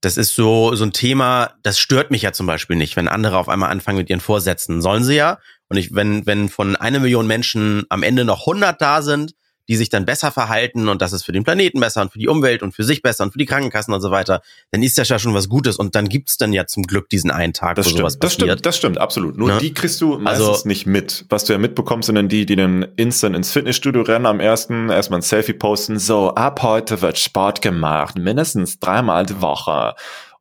[0.00, 3.38] das ist so, so ein Thema, das stört mich ja zum Beispiel nicht, wenn andere
[3.38, 4.82] auf einmal anfangen mit ihren Vorsätzen.
[4.82, 5.38] Sollen sie ja.
[5.68, 9.34] Und ich, wenn, wenn von einer Million Menschen am Ende noch 100 da sind,
[9.68, 12.28] die sich dann besser verhalten und das ist für den Planeten besser und für die
[12.28, 15.08] Umwelt und für sich besser und für die Krankenkassen und so weiter, dann ist das
[15.08, 17.86] ja schon was Gutes und dann gibt's dann ja zum Glück diesen einen Tag, Das
[17.86, 18.50] wo stimmt, sowas das passiert.
[18.50, 19.36] stimmt, das stimmt, absolut.
[19.36, 19.58] Nur Ne?
[19.60, 21.24] die kriegst du meistens Also- nicht mit.
[21.28, 24.88] Was du ja mitbekommst, sind dann die, die dann instant ins Fitnessstudio rennen am ersten,
[24.90, 29.94] erstmal ein Selfie posten, so, ab heute wird Sport gemacht, mindestens dreimal die Woche.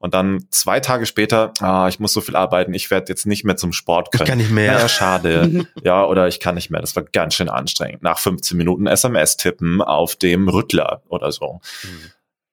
[0.06, 3.44] Und dann zwei Tage später, ah, ich muss so viel arbeiten, ich werde jetzt nicht
[3.44, 4.28] mehr zum Sport Ich können.
[4.30, 4.74] kann nicht mehr.
[4.76, 5.66] Naja, schade.
[5.84, 6.80] ja, oder ich kann nicht mehr.
[6.80, 8.04] Das war ganz schön anstrengend.
[8.04, 11.60] Nach 15 Minuten SMS tippen auf dem Rüttler oder so.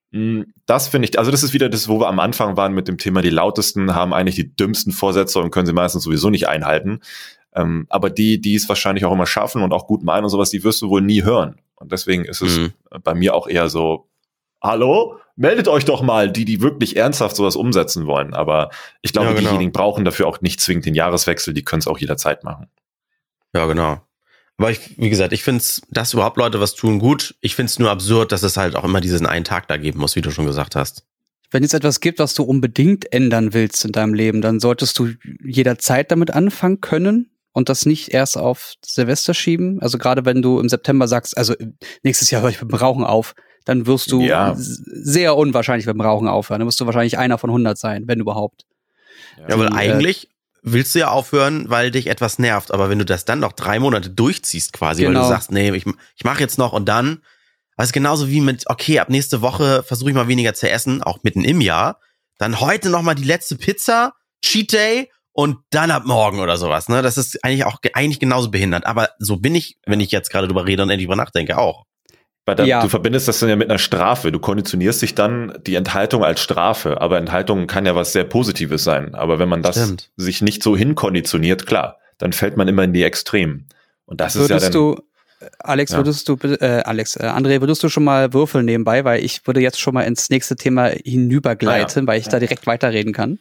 [0.09, 2.87] Mm, Das finde ich, also das ist wieder das, wo wir am Anfang waren mit
[2.87, 6.47] dem Thema, die lautesten haben eigentlich die dümmsten Vorsätze und können sie meistens sowieso nicht
[6.47, 7.01] einhalten.
[7.55, 10.49] Ähm, aber die, die es wahrscheinlich auch immer schaffen und auch gut meinen und sowas,
[10.49, 11.61] die wirst du wohl nie hören.
[11.75, 12.73] Und deswegen ist es Mhm.
[13.03, 14.07] bei mir auch eher so,
[14.59, 18.33] hallo, meldet euch doch mal, die, die wirklich ernsthaft sowas umsetzen wollen.
[18.33, 18.69] Aber
[19.01, 19.49] ich glaube, Ja, genau.
[19.49, 22.67] diejenigen brauchen dafür auch nicht zwingend den Jahreswechsel, die können es auch jederzeit machen.
[23.53, 24.01] Ja, genau.
[24.57, 27.35] Aber ich, wie gesagt, ich find's, dass überhaupt Leute was tun, gut.
[27.41, 30.15] Ich find's nur absurd, dass es halt auch immer diesen einen Tag da geben muss,
[30.15, 31.05] wie du schon gesagt hast.
[31.51, 35.09] Wenn es etwas gibt, was du unbedingt ändern willst in deinem Leben, dann solltest du
[35.43, 39.79] jederzeit damit anfangen können und das nicht erst auf Silvester schieben.
[39.81, 41.67] Also gerade wenn du im September sagst, also äh,
[42.03, 44.53] nächstes Jahr höre ich mit dem Rauchen auf, dann wirst du Ja.
[44.57, 46.59] sehr unwahrscheinlich mit dem Rauchen aufhören.
[46.59, 48.65] Dann wirst du wahrscheinlich einer von 100 sein, wenn überhaupt.
[49.47, 50.29] Ja, weil Die, äh, eigentlich
[50.61, 52.71] willst du ja aufhören, weil dich etwas nervt.
[52.71, 55.23] Aber wenn du das dann noch drei Monate durchziehst quasi, weil Genau.
[55.23, 55.85] du sagst, nee, ich,
[56.15, 57.21] ich mache jetzt noch und dann,
[57.77, 61.19] ist genauso wie mit, okay, ab nächste Woche versuche ich mal weniger zu essen, auch
[61.23, 61.99] mitten im Jahr.
[62.37, 66.87] Dann heute noch mal die letzte Pizza, Cheat Day und dann ab morgen oder sowas.
[66.87, 68.85] Ne, das ist eigentlich auch ge- eigentlich genauso behindert.
[68.85, 71.85] Aber so bin ich, wenn ich jetzt gerade drüber rede und endlich drüber nachdenke, auch.
[72.45, 72.81] Weil dann, Ja.
[72.81, 74.31] du verbindest das dann ja mit einer Strafe.
[74.31, 76.99] Du konditionierst dich dann die Enthaltung als Strafe.
[76.99, 79.15] Aber Enthaltung kann ja was sehr Positives sein.
[79.15, 80.09] Aber wenn man das Stimmt.
[80.17, 83.67] sich nicht so hinkonditioniert, klar, dann fällt man immer in die Extremen.
[84.05, 84.71] Und das ist ja Würdest dann.
[84.73, 85.01] du,
[85.59, 85.97] Alex, Ja.
[85.97, 89.45] würdest du, bitte- äh, Alex, äh, André, würdest du schon mal würfeln nebenbei, weil ich
[89.47, 93.39] würde jetzt schon mal ins nächste Thema hinübergleiten, weil ich da direkt weiterreden kann.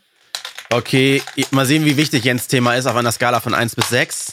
[0.73, 4.33] Okay, mal sehen, wie wichtig Jens Thema ist auf einer Skala von 1 bis 6.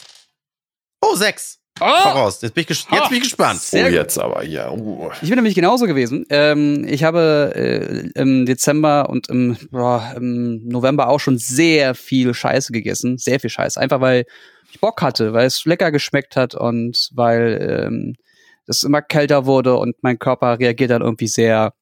[1.00, 1.58] Oh, 6.
[1.88, 2.40] Voraus.
[2.42, 3.60] Jetzt bin ich, ges jetzt bin ich gespannt.
[3.62, 3.92] oh, Sehr gut.
[3.92, 4.70] jetzt aber, ja.
[4.70, 5.10] Uh.
[5.22, 6.26] Ich bin nämlich genauso gewesen.
[6.30, 12.34] Ähm, ich habe äh, im Dezember und im, boah, im November auch schon sehr viel
[12.34, 13.18] Scheiße gegessen.
[13.18, 13.80] Sehr viel Scheiße.
[13.80, 14.24] Einfach weil
[14.70, 18.14] ich Bock hatte, weil es lecker geschmeckt hat und weil ähm,
[18.66, 21.74] es immer kälter wurde und mein Körper reagiert dann irgendwie sehr,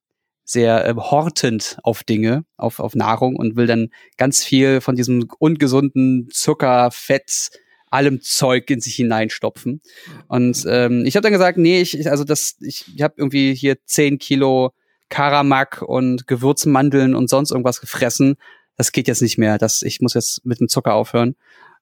[0.44, 5.28] sehr ähm, hortend auf Dinge, auf, auf Nahrung und will dann ganz viel von diesem
[5.38, 7.50] ungesunden Zucker, Fett,
[7.90, 9.80] allem Zeug in sich hineinstopfen.
[10.28, 13.76] Und ähm, ich habe dann gesagt, nee, ich, also das, ich, ich habe irgendwie hier
[13.84, 14.72] 10 Kilo
[15.08, 18.36] Karamak und Gewürzmandeln und sonst irgendwas gefressen.
[18.76, 19.58] Das geht jetzt nicht mehr.
[19.58, 21.34] Das, ich muss jetzt mit dem Zucker aufhören.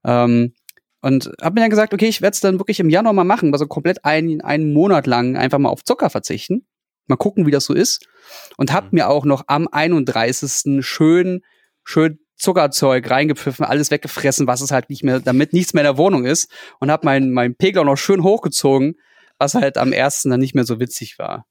[0.05, 0.53] Ähm,
[1.03, 3.53] und habe mir dann gesagt, okay, ich werde es dann wirklich im Januar mal machen,
[3.53, 6.67] also komplett einen, einen Monat lang einfach mal auf Zucker verzichten.
[7.07, 8.07] Mal gucken, wie das so ist.
[8.57, 10.85] Und habe mir auch noch am 31.
[10.85, 11.43] schön,
[11.85, 15.99] schön Zuckerzeug reingepfiffen, alles weggefressen, was es halt nicht mehr, damit nichts mehr in der
[15.99, 16.51] Wohnung ist.
[16.81, 18.97] Und habe meinen mein Pegel auch noch schön hochgezogen,
[19.39, 21.47] was halt am ersten dann nicht mehr so witzig war.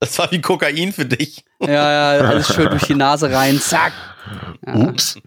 [0.00, 1.44] Das war wie Kokain für dich.
[1.60, 3.92] Ja, ja, alles schön durch die Nase rein, zack.
[4.66, 4.74] Ja.
[4.88, 5.18] Ups.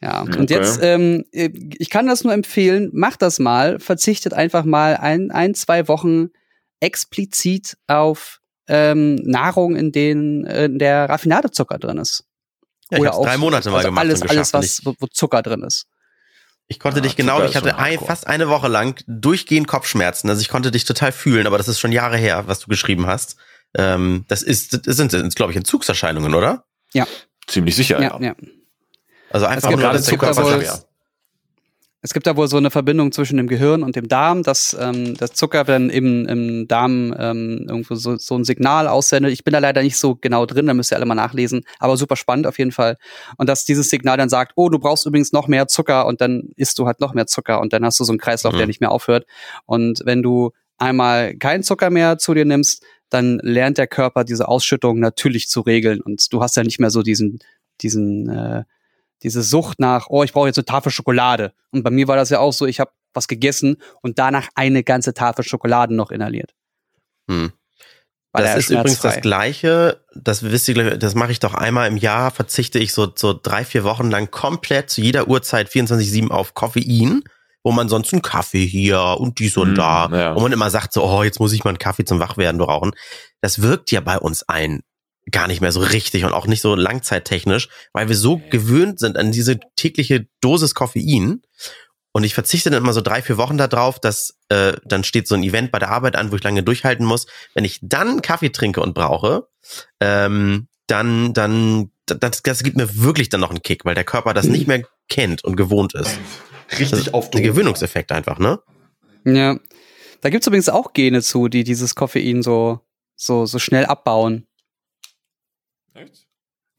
[0.00, 0.54] Ja, und Okay.
[0.54, 5.54] jetzt, ähm, ich kann das nur empfehlen, macht das mal, verzichtet einfach mal ein, ein
[5.54, 6.30] zwei Wochen
[6.80, 12.24] explizit auf ähm, Nahrung, in denen äh, in der Raffinadezucker drin ist.
[13.02, 14.64] Ja, ich hab's drei Monate mal also gemacht Alles, und alles geschafft.
[14.64, 15.86] was, wo, wo Zucker drin ist.
[16.66, 20.28] Ich konnte Ja, dich genau, Zucker ich hatte ein, fast eine Woche lang durchgehend Kopfschmerzen.
[20.30, 23.06] Also ich konnte dich total fühlen, aber das ist schon Jahre her, was du geschrieben
[23.06, 23.36] hast.
[23.76, 26.64] Ähm, das ist, das sind, sind glaube ich, Entzugserscheinungen, oder?
[27.46, 28.28] Ziemlich sicher, Ja, ja.
[28.28, 28.34] ja.
[29.30, 30.86] Also einfach nur, es dass der gibt da Körper wohl- schafft.
[32.04, 35.16] Es gibt da wohl so eine Verbindung zwischen dem Gehirn und dem Darm, dass ähm,
[35.16, 39.32] der Zucker dann im, im Darm ähm, irgendwo so, so ein Signal aussendet.
[39.32, 41.96] Ich bin da leider nicht so genau drin, da müsst ihr alle mal nachlesen, aber
[41.96, 42.98] super spannend auf jeden Fall.
[43.38, 46.50] Und dass dieses Signal dann sagt, oh, du brauchst übrigens noch mehr Zucker und dann
[46.56, 48.58] isst du halt noch mehr Zucker und dann hast du so einen Kreislauf, Mhm.
[48.58, 49.24] der nicht mehr aufhört.
[49.64, 54.46] Und wenn du einmal keinen Zucker mehr zu dir nimmst, dann lernt der Körper diese
[54.48, 57.38] Ausschüttung natürlich zu regeln und du hast ja nicht mehr so diesen,
[57.80, 58.64] diesen äh,
[59.24, 61.52] diese Sucht nach, oh, ich brauche jetzt eine Tafel Schokolade.
[61.70, 64.82] Und bei mir war das ja auch so, ich habe was gegessen und danach eine
[64.84, 66.54] ganze Tafel Schokolade noch inhaliert.
[67.30, 67.52] Hm.
[68.32, 70.04] Das ist übrigens das Gleiche.
[70.14, 72.32] Das wisst ihr, gleich, das mache ich doch einmal im Jahr.
[72.32, 77.22] Verzichte ich so, so drei, vier Wochen lang komplett zu jeder Uhrzeit 24-7 auf Koffein,
[77.62, 80.08] wo man sonst einen Kaffee hier und dies und Hm, da.
[80.12, 80.34] ja.
[80.34, 82.90] Wo man immer sagt so, oh, jetzt muss ich mal einen Kaffee zum Wachwerden rauchen.
[83.40, 84.82] Das wirkt ja bei uns ein
[85.30, 89.16] gar nicht mehr so richtig und auch nicht so langzeittechnisch, weil wir so gewöhnt sind
[89.16, 91.42] an diese tägliche Dosis Koffein.
[92.12, 95.34] Und ich verzichte dann immer so drei, vier Wochen darauf, dass äh, dann steht so
[95.34, 97.26] ein Event bei der Arbeit an, wo ich lange durchhalten muss.
[97.54, 99.48] Wenn ich dann Kaffee trinke und brauche,
[100.00, 104.32] ähm, dann, dann, das, das gibt mir wirklich dann noch einen Kick, weil der Körper
[104.32, 106.16] das nicht mehr kennt und gewohnt ist.
[106.78, 108.60] Richtig auf Der Gewöhnungseffekt einfach, ne?
[109.24, 109.58] Ja.
[110.20, 112.80] Da gibt's übrigens auch Gene zu, die dieses Koffein so,
[113.16, 114.46] so, so schnell abbauen.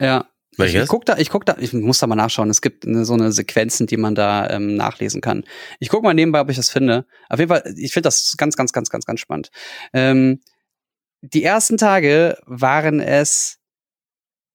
[0.01, 0.27] Ja.
[0.51, 0.83] Ich, Welches?
[0.83, 2.49] ich guck da, ich guck da, ich muss da mal nachschauen.
[2.49, 5.43] Es gibt eine, so eine Sequenzen, die man da ähm, nachlesen kann.
[5.79, 7.05] Ich guck mal nebenbei, ob ich das finde.
[7.27, 9.51] Auf jeden Fall, ich finde das ganz, ganz, ganz, ganz, ganz spannend.
[9.91, 10.39] Ähm,
[11.21, 13.59] die ersten Tage waren es,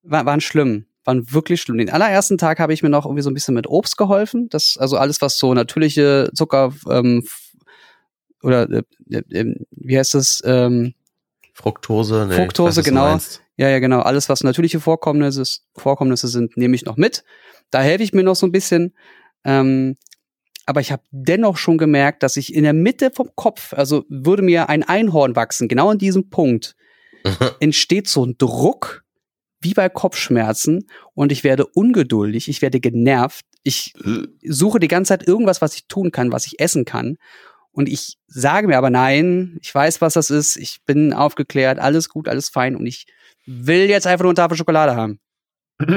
[0.02, 1.76] war, waren schlimm, waren wirklich schlimm.
[1.76, 4.48] Den allerersten Tag habe ich mir noch irgendwie so ein bisschen mit Obst geholfen.
[4.48, 7.26] Das, also alles, was so natürliche Zucker ähm,
[8.42, 10.42] oder äh, äh, wie heißt es?
[10.46, 10.94] Ähm,
[11.52, 13.18] Fructose, nee, Fructose, weiß, genau.
[13.61, 14.00] Ja, ja, genau.
[14.00, 15.44] Alles, was natürliche Vorkommnisse,
[15.76, 17.24] Vorkommnisse sind, nehme ich noch mit.
[17.70, 18.94] Da helfe ich mir noch so ein bisschen.
[19.44, 19.98] Ähm,
[20.64, 24.42] aber ich habe dennoch schon gemerkt, dass ich in der Mitte vom Kopf, also würde
[24.42, 26.74] mir ein Einhorn wachsen, genau an diesem Punkt,
[27.61, 29.04] entsteht so ein Druck,
[29.61, 33.44] wie bei Kopfschmerzen, und ich werde ungeduldig, ich werde genervt.
[33.62, 33.92] Ich
[34.42, 37.18] suche die ganze Zeit irgendwas, was ich tun kann, was ich essen kann.
[37.72, 42.08] Und ich sage mir aber nein, ich weiß, was das ist, ich bin aufgeklärt, alles
[42.08, 43.04] gut, alles fein und ich
[43.51, 45.18] will jetzt einfach nur eine Tafel Schokolade haben.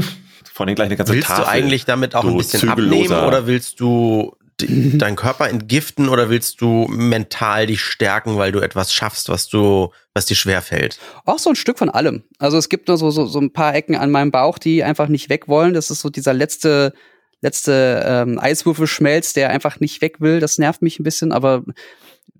[0.54, 1.46] Vor allem gleich eine ganze Willst Tafel.
[1.46, 6.10] du eigentlich damit auch du ein bisschen zügelloser- abnehmen oder willst du deinen Körper entgiften
[6.10, 10.62] oder willst du mental dich stärken, weil du etwas schaffst, was du, was dir schwer
[10.62, 11.00] fällt?
[11.26, 12.24] Auch so ein Stück von allem.
[12.38, 15.08] Also es gibt nur so, so, so ein paar Ecken an meinem Bauch, die einfach
[15.08, 15.74] nicht weg wollen.
[15.74, 16.94] Das ist so dieser letzte,
[17.42, 20.40] letzte ähm, Eiswürfelschmelz, der einfach nicht weg will.
[20.40, 21.64] Das nervt mich ein bisschen, aber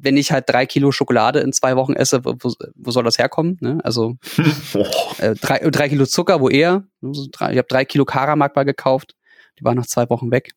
[0.04, 2.36] wenn ich halt drei Kilo Schokolade in zwei Wochen esse, wo,
[2.76, 3.58] wo soll das herkommen?
[3.62, 3.80] Ne?
[3.84, 4.18] Also
[5.18, 6.84] äh, drei, drei Kilo Zucker, wo eher?
[7.02, 9.16] Also drei, ich habe drei Kilo Karamark mal gekauft.
[9.60, 10.52] Die waren nach zwei Wochen weg.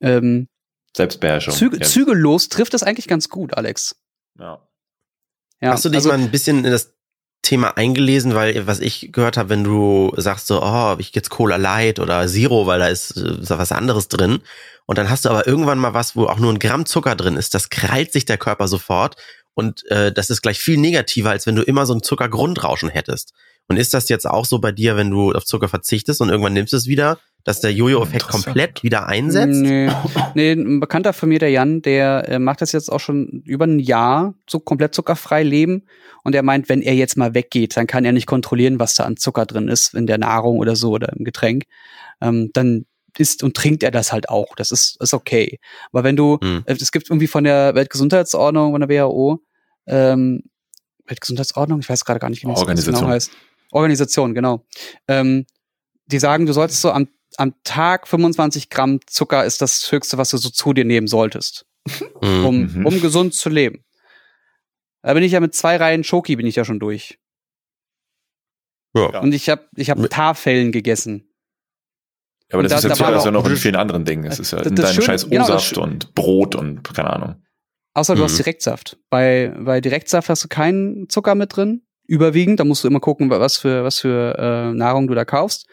[0.00, 0.48] Ähm,
[0.96, 1.54] Selbstbeherrschung.
[1.54, 1.92] Züge, Jetzt.
[1.92, 3.96] zügellos trifft es eigentlich ganz gut, Alex.
[4.38, 4.66] Ja.
[5.60, 6.95] Ja, Hast du dich also, mal ein bisschen in das
[7.46, 11.56] Thema eingelesen, weil was ich gehört habe, wenn du sagst so, oh, ich jetzt Cola
[11.56, 14.40] Light oder Zero, weil da ist, äh, ist was anderes drin.
[14.84, 17.36] Und dann hast du aber irgendwann mal was, wo auch nur ein Gramm Zucker drin
[17.36, 17.54] ist.
[17.54, 19.16] Das krallt sich der Körper sofort.
[19.56, 23.32] Und äh, das ist gleich viel negativer, als wenn du immer so ein Zuckergrundrauschen hättest.
[23.68, 26.52] Und ist das jetzt auch so bei dir, wenn du auf Zucker verzichtest und irgendwann
[26.52, 29.62] nimmst du es wieder, dass der Jojo-Effekt komplett wieder einsetzt?
[29.62, 29.90] Nee,
[30.34, 33.66] nee, ein Bekannter von mir, der Jan, der äh, macht das jetzt auch schon über
[33.66, 35.86] ein Jahr so komplett zuckerfrei leben.
[36.22, 39.04] Und er meint, wenn er jetzt mal weggeht, dann kann er nicht kontrollieren, was da
[39.04, 41.64] an Zucker drin ist in der Nahrung oder so oder im Getränk.
[42.20, 42.84] Ähm, dann
[43.18, 44.54] isst und trinkt er das halt auch.
[44.56, 45.58] Das ist, ist okay.
[45.90, 46.62] Aber wenn du, Hm.
[46.66, 49.40] äh, es gibt irgendwie von der Weltgesundheitsordnung, von der WHO,
[49.86, 50.42] ähm,
[51.06, 53.30] Weltgesundheitsordnung, ich weiß gerade gar nicht, wie das genau heißt.
[53.72, 54.64] Organisation, genau.
[55.08, 55.46] Ähm,
[56.06, 60.30] die sagen, du solltest so am, am Tag 25 Gramm Zucker ist das Höchste, was
[60.30, 61.66] du so zu dir nehmen solltest,
[62.22, 62.44] Mhm.
[62.46, 62.86] um, Mhm.
[62.86, 63.84] um gesund zu leben.
[65.02, 67.18] Da bin ich ja mit zwei Reihen Schoki bin ich ja schon durch.
[68.94, 69.20] Ja.
[69.20, 71.28] Und ich habe ich hab Tafellen gegessen.
[72.50, 74.24] Ja, aber das Da- ist ja da das ist ja noch- in vielen anderen Dingen.
[74.24, 76.54] Es ist ja Das- in das deinem Schöne- scheiß genau, das O-Saft Schö- und Brot
[76.54, 77.42] und keine Ahnung.
[77.96, 78.24] Außer du Mhm.
[78.24, 78.98] hast Direktsaft.
[79.10, 81.82] Bei, bei Direktsaft hast du keinen Zucker mit drin.
[82.06, 82.60] Überwiegend.
[82.60, 85.66] Da musst du immer gucken, was für, was für äh, Nahrung du da kaufst.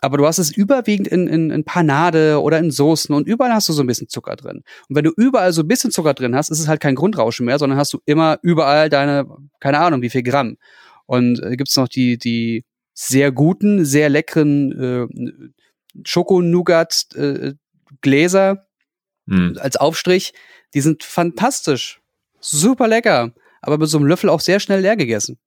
[0.00, 3.68] Aber du hast es überwiegend in, in, in Panade oder in Soßen und überall hast
[3.68, 4.62] du so ein bisschen Zucker drin.
[4.88, 7.46] Und wenn du überall so ein bisschen Zucker drin hast, ist es halt kein Grundrauschen
[7.46, 9.26] mehr, sondern hast du immer überall deine,
[9.60, 10.56] keine Ahnung, wie viel Gramm.
[11.06, 12.64] Und äh, gibt's noch die, die
[12.94, 15.06] sehr guten, sehr leckeren äh,
[16.04, 18.66] Schoko-Nougat-Gläser,
[19.26, 19.56] Hm.
[19.58, 20.34] als Aufstrich,
[20.74, 22.00] die sind fantastisch.
[22.40, 23.32] Super lecker.
[23.62, 25.38] Aber mit so einem Löffel auch sehr schnell leer gegessen.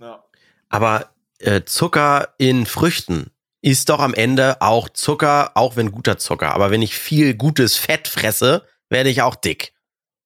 [0.00, 0.24] Ja.
[0.68, 6.52] Aber äh, Zucker in Früchten ist doch am Ende auch Zucker, auch wenn guter Zucker.
[6.54, 9.72] Aber wenn ich viel gutes Fett fresse, werde ich auch dick.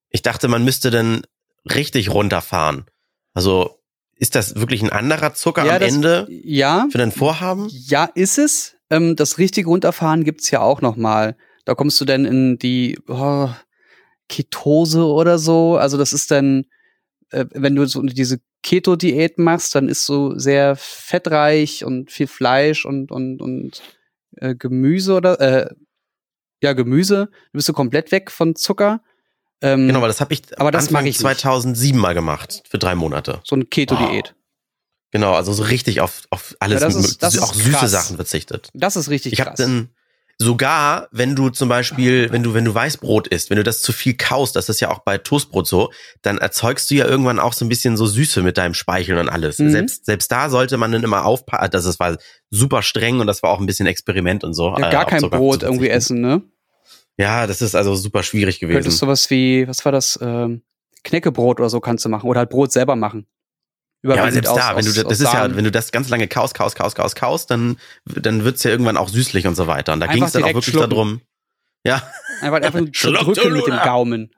[0.09, 1.23] Ich dachte, man müsste dann
[1.71, 2.87] richtig runterfahren.
[3.35, 3.83] Also
[4.15, 7.69] ist das wirklich ein anderer Zucker am das, Ende Ja, für dein Vorhaben?
[7.71, 8.77] ja, ist es.
[8.89, 11.37] Ähm, das richtige Runterfahren gibt's ja auch noch mal.
[11.67, 13.51] Da kommst du dann in die oh,
[14.29, 15.77] Ketose oder so.
[15.77, 16.65] Also das ist dann,
[17.31, 22.85] äh, wenn du so diese Keto-Diät machst, dann ist so sehr fettreich und viel Fleisch
[22.85, 23.83] und und und
[24.37, 25.75] äh, Gemüse oder äh,
[26.63, 27.27] ja Gemüse.
[27.53, 29.03] Du bist du komplett weg von Zucker.
[29.63, 31.21] Ähm, Genau, weil das habe ich Aber das Anfang mag ich nicht.
[31.21, 33.41] 2007 mal gemacht für drei Monate.
[33.45, 34.35] so eine Keto-Diät.
[35.13, 37.91] Genau, also so richtig auf, auf alles, Ja, ist- auch süße krass.
[37.91, 38.69] Sachen verzichtet.
[38.75, 39.59] Das ist richtig Ich habe krass.
[39.61, 39.89] dann
[40.39, 43.93] sogar, wenn du zum Beispiel, wenn du wenn du Weißbrot isst, wenn du das zu
[43.93, 45.91] viel kaust, das ist ja auch bei Toastbrot so,
[46.23, 49.29] dann erzeugst du ja irgendwann auch so ein bisschen so Süße mit deinem Speichel und
[49.29, 49.59] alles.
[49.59, 49.71] Mhm.
[49.71, 51.71] Selbst selbst da sollte man dann immer aufpassen.
[51.71, 52.17] Das ist, war
[52.51, 54.77] super streng und das war auch ein bisschen Experiment und so.
[54.79, 56.43] ja, äh, gar auf kein Brot irgendwie essen, ne?
[57.19, 58.77] Ja, das ist also super schwierig gewesen.
[58.77, 60.63] Könntest sowas wie, was war das, ähm,
[61.03, 63.27] Knäckebrot oder so kannst du machen oder halt Brot selber machen.
[64.03, 65.71] Ja, aber selbst da, aus- wenn du aus- das, aus das ist ja, wenn du
[65.71, 69.47] das ganz lange kaust, kaust, kaust, kaust, kaust, dann, dann wird's ja irgendwann auch süßlich
[69.47, 69.93] und so weiter.
[69.93, 70.91] Und da Einfach ging es dann auch wirklich schlucken.
[70.91, 71.21] darum.
[71.85, 72.03] Ja,
[72.41, 72.81] einfach, einfach
[73.25, 73.79] drücken mit dem.
[73.85, 74.31] Gaumen.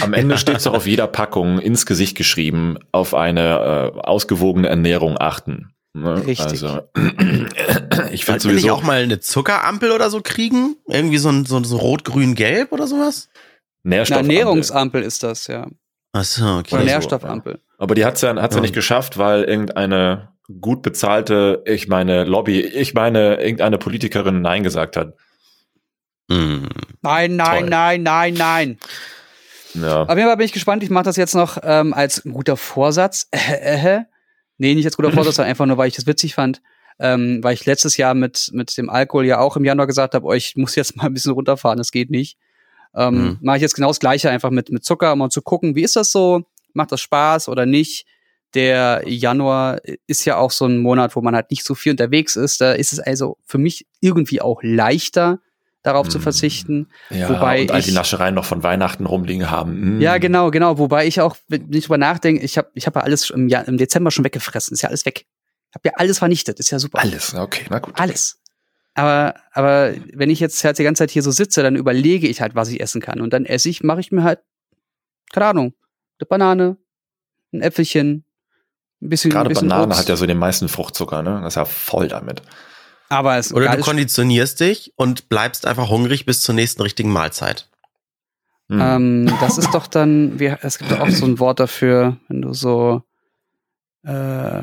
[0.00, 4.68] Am Ende steht es auch auf jeder Packung ins Gesicht geschrieben, auf eine äh, ausgewogene
[4.68, 5.72] Ernährung achten.
[5.96, 6.26] Ne?
[6.26, 6.40] Richtig.
[6.64, 6.80] Also,
[8.10, 10.76] ich finde sowieso, auch mal eine Zuckerampel oder so kriegen?
[10.88, 13.28] Irgendwie so ein, so, so rot, grün, gelb oder sowas?
[13.84, 14.30] Eine Nährstoffampel.
[14.32, 15.68] Ernährungsampel ist das, ja.
[16.12, 16.78] Ach so, Oder okay.
[16.78, 17.60] so, Nährstoffampel.
[17.78, 18.58] Aber die hat's ja, hat's ja.
[18.58, 18.62] Ja.
[18.62, 20.28] nicht geschafft, weil irgendeine
[20.60, 25.14] gut bezahlte, ich meine Lobby, ich meine irgendeine Politikerin Nein gesagt hat.
[26.28, 26.66] Mm.
[27.02, 27.70] Nein, nein, Toll.
[27.70, 28.78] nein, nein, nein.
[29.74, 30.02] Ja.
[30.02, 30.82] Auf jeden Fall bin ich gespannt.
[30.82, 33.28] Ich mache das jetzt noch ähm, als guter Vorsatz.
[33.34, 34.00] Äh, äh,
[34.58, 36.62] nee, nicht als guter Vorsatz, sondern einfach nur, weil ich das witzig fand.
[37.00, 40.24] Ähm, weil ich letztes Jahr mit, mit dem Alkohol ja auch im Januar gesagt habe,
[40.26, 42.38] oh, ich muss jetzt mal ein bisschen runterfahren, das geht nicht.
[42.94, 43.38] Ähm, Mhm.
[43.40, 45.82] Mache ich jetzt genau das Gleiche einfach mit, mit Zucker, um mal zu gucken, wie
[45.82, 46.44] ist das so?
[46.74, 48.06] Macht das Spaß oder nicht?
[48.54, 52.36] Der Januar ist ja auch so ein Monat, wo man halt nicht so viel unterwegs
[52.36, 52.60] ist.
[52.60, 55.40] Da ist es also für mich irgendwie auch leichter,
[55.82, 56.22] darauf zu Mhm.
[56.22, 56.88] verzichten.
[57.10, 59.98] ja wobei und all die Naschereien noch von Weihnachten rumliegen haben.
[59.98, 60.00] Mm.
[60.00, 60.78] Ja, genau, genau.
[60.78, 63.66] Wobei ich auch, wenn ich drüber nachdenke, ich habe ich hab ja alles im, Jahr,
[63.68, 64.72] im Dezember schon weggefressen.
[64.72, 65.26] Ist ja alles weg.
[65.70, 66.58] Ich habe ja alles vernichtet.
[66.60, 67.00] Ist ja super.
[67.00, 67.98] Alles, okay, na gut.
[68.00, 68.38] Alles.
[68.94, 72.40] Aber, aber wenn ich jetzt halt die ganze Zeit hier so sitze, dann überlege ich
[72.40, 73.20] halt, was ich essen kann.
[73.20, 74.38] Und dann esse ich, mache ich mir halt,
[75.32, 75.74] keine Ahnung,
[76.18, 76.76] eine Banane,
[77.52, 78.24] ein Äpfelchen,
[79.02, 80.00] ein bisschen, ein Gerade bisschen Banane Obst.
[80.00, 81.40] hat ja so den meisten Fruchtzucker, ne?
[81.42, 82.42] Das ist ja voll damit.
[83.08, 87.68] Aber es Oder du konditionierst dich und bleibst einfach hungrig bis zur nächsten richtigen Mahlzeit.
[88.70, 88.80] Hm.
[88.80, 92.40] Ähm, das ist doch dann, wie, es gibt doch auch so ein Wort dafür, wenn
[92.40, 93.02] du so
[94.04, 94.62] äh,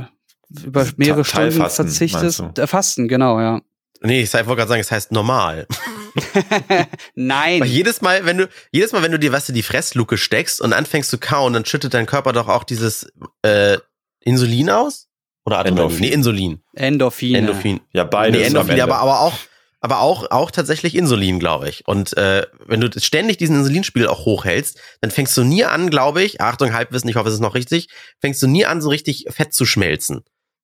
[0.63, 2.43] über mehrere Ta- Stunden verzichtest.
[2.57, 3.61] Äh, Fasten, genau, ja.
[4.01, 5.67] Nee, ich wollte gerade sagen, es heißt normal.
[7.15, 7.61] Nein.
[7.61, 10.61] Weil jedes Mal, wenn du, jedes Mal, wenn du dir, weißt du, die Fressluke steckst
[10.61, 13.11] und anfängst zu kauen, dann schüttet dein Körper doch auch dieses
[13.43, 13.77] äh,
[14.21, 15.07] Insulin aus?
[15.45, 15.83] Oder Adrenalin?
[15.83, 16.07] Endorphin.
[16.07, 16.63] Nee, Insulin.
[16.73, 17.37] Endorphine.
[17.37, 17.79] Endorphin.
[17.93, 19.33] ja, beides nee, Endorphin, aber, aber auch,
[19.79, 21.87] aber auch, auch tatsächlich Insulin, glaube ich.
[21.87, 26.21] Und äh, wenn du ständig diesen Insulinspiegel auch hochhältst, dann fängst du nie an, glaube
[26.21, 27.89] ich, Achtung, Halbwissen, ich hoffe, es ist noch richtig,
[28.19, 30.23] fängst du nie an, so richtig Fett zu schmelzen.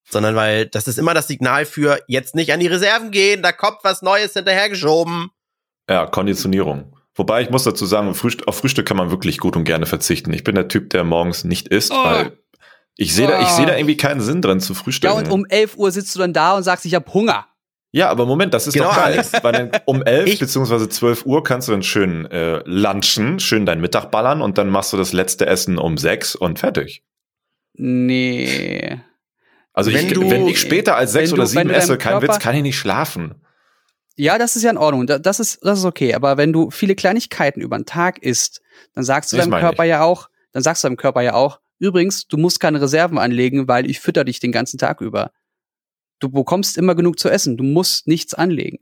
[0.09, 3.51] Sondern weil das ist immer das Signal für jetzt nicht an die Reserven gehen, da
[3.51, 5.31] kommt was Neues hinterhergeschoben.
[5.89, 6.93] Ja, Konditionierung.
[7.15, 10.31] Wobei ich muss dazu sagen, Frühst auf Frühstück kann man wirklich gut und gerne verzichten.
[10.33, 12.03] Ich bin der Typ, der morgens nicht isst, Oh.
[12.03, 12.37] weil
[12.95, 13.55] ich sehe da, ich Oh.
[13.55, 15.15] sehe da irgendwie keinen Sinn drin zu Ja, frühstücken.
[15.15, 17.47] und um 11 Uhr sitzt du dann da und sagst, ich habe Hunger.
[17.91, 19.25] Ja, aber Moment, das ist Genau, doch geil.
[19.41, 23.65] Weil dann um 11 Ich- beziehungsweise 12 Uhr kannst du dann schön äh, lunchen, schön
[23.65, 27.01] deinen Mittag ballern und dann machst du das letzte Essen um 6 und fertig.
[27.73, 28.99] Nee.
[29.73, 31.75] Also Wenn ich, du- wenn ich später als 6 wenn oder du- wenn 7 du
[31.75, 33.35] esse, kein Körper- Witz, kann ich nicht schlafen.
[34.17, 35.07] Ja, das ist ja in Ordnung.
[35.07, 36.13] Da- Das ist, das ist okay.
[36.15, 38.61] Aber wenn du viele Kleinigkeiten über den Tag isst,
[38.93, 41.59] dann sagst du Das deinem Körper ja auch, dann sagst du deinem Körper ja auch,
[41.79, 45.31] übrigens, du musst keine Reserven anlegen, weil ich fütter dich den ganzen Tag über.
[46.19, 47.57] Du bekommst immer genug zu essen.
[47.57, 48.79] Du musst nichts anlegen.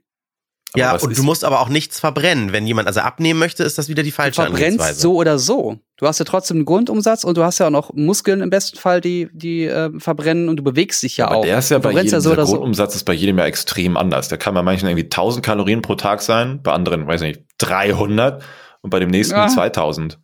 [0.72, 2.52] Aber ja, und du musst aber auch nichts verbrennen.
[2.52, 5.00] Wenn jemand also abnehmen möchte, ist das wieder die Du falsche verbrennst Angehensweise.
[5.00, 5.78] so oder so.
[5.96, 8.76] Du hast ja trotzdem einen Grundumsatz und du hast ja auch noch Muskeln im besten
[8.76, 11.42] Fall, die, die äh, verbrennen und du bewegst dich ja Aber auch.
[11.44, 12.56] der ist ja du bei verbrennst jedem, ja so dieser oder so.
[12.56, 14.28] Grundumsatz ist bei jedem ja extrem anders.
[14.28, 18.42] Der kann bei manchen irgendwie 1000 Kalorien pro Tag sein, bei anderen, weiß nicht, 300
[18.82, 19.48] und bei dem nächsten Ja.
[19.48, 20.18] 2000.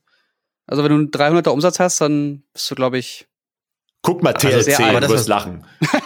[0.67, 3.27] Also wenn du einen 300er Umsatz hast, dann bist du, glaube ich,
[4.03, 5.65] Guck mal Also TLC, sehr- aber du das wirst was- lachen.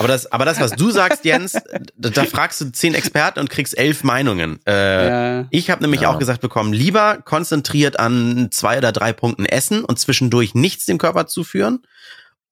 [0.00, 1.52] Aber das, aber das, was du sagst, Jens,
[1.96, 4.58] da, da fragst du zehn Experten und kriegst elf Meinungen.
[4.66, 6.10] Äh, äh, Ich habe nämlich Ja.
[6.10, 10.98] auch gesagt bekommen, lieber konzentriert an zwei oder drei Punkten essen und zwischendurch nichts dem
[10.98, 11.82] Körper zuführen,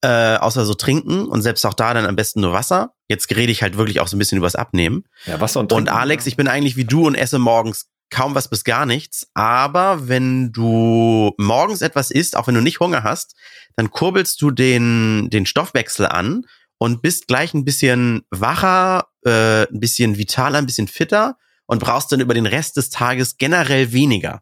[0.01, 2.93] äh, außer so trinken und selbst auch da dann am besten nur Wasser.
[3.09, 5.03] Jetzt rede ich halt wirklich auch so ein bisschen übers Abnehmen.
[5.25, 5.99] Ja, Wasser und Und Trinken.
[6.01, 9.27] Alex, ich bin eigentlich wie du und esse morgens kaum was bis gar nichts.
[9.33, 13.35] Aber wenn du morgens etwas isst, auch wenn du nicht Hunger hast,
[13.75, 16.45] dann kurbelst du den, den Stoffwechsel an
[16.77, 22.11] und bist gleich ein bisschen wacher, äh, ein bisschen vitaler, ein bisschen fitter und brauchst
[22.11, 24.41] dann über den Rest des Tages generell weniger.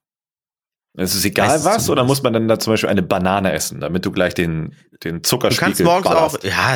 [0.98, 3.80] Es ist egal Meistens was, oder muss man dann da zum Beispiel eine Banane essen,
[3.80, 6.40] damit du gleich den, den Du Zuckerspiegel kannst morgens ballerst?
[6.40, 6.76] auch, ja,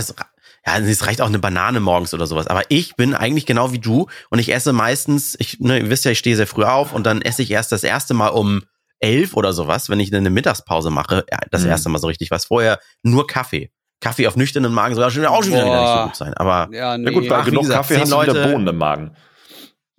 [0.65, 2.47] ja, es reicht auch eine Banane morgens oder sowas.
[2.47, 6.05] Aber ich bin eigentlich genau wie du und ich esse meistens, ich, ne, ihr wisst
[6.05, 8.63] ja, ich stehe sehr früh auf und dann esse ich erst das erste Mal um
[8.99, 11.25] elf oder sowas, wenn ich dann eine Mittagspause mache.
[11.31, 11.69] Ja, das Mhm.
[11.69, 12.45] erste Mal so richtig was.
[12.45, 13.69] Vorher nur Kaffee.
[14.01, 15.29] Kaffee auf nüchternen Magen soll auch schon wieder
[15.65, 16.33] nicht so gut sein.
[16.35, 17.11] Aber ja, nee.
[17.11, 19.15] Gut, bei genug gesagt, Kaffee hast du wieder Leute- Bohnen im Magen.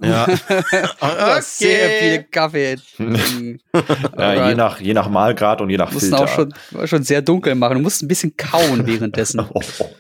[0.03, 0.27] ja.
[1.01, 2.77] Du hast sehr viele Kaffee.
[3.73, 3.81] Ja,
[4.17, 4.49] Alright.
[4.49, 6.25] je, nach, je nach Mahlgrad und je nach mussten Filter.
[6.25, 6.53] auch schon,
[6.87, 7.75] schon sehr dunkel machen.
[7.77, 9.41] Du musst ein bisschen kauen währenddessen.
[9.55, 9.91] Oh, oh.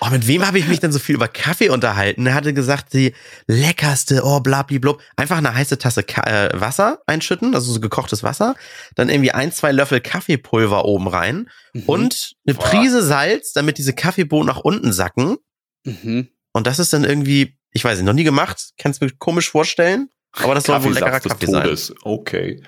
[0.00, 2.26] Oh, mit wem habe ich mich denn so viel über Kaffee unterhalten?
[2.26, 3.14] Er hatte gesagt, die
[3.46, 5.00] leckerste, oh, blablablub.
[5.16, 8.54] Einfach eine heiße Tasse Ka äh, Wasser einschütten, also so gekochtes Wasser.
[8.94, 11.50] Dann irgendwie ein, zwei Löffel Kaffeepulver oben rein.
[11.72, 11.82] Mhm.
[11.86, 12.64] Und eine Boah.
[12.64, 15.36] Prise Salz, damit diese Kaffeebohnen nach unten sacken.
[15.84, 16.28] Mhm.
[16.52, 18.70] Und das ist dann irgendwie, ich weiß nicht, noch nie gemacht.
[18.78, 20.08] Kannst du mir komisch vorstellen?
[20.32, 21.76] Aber das soll wohl leckerer Kaffee sein.
[22.02, 22.62] Okay.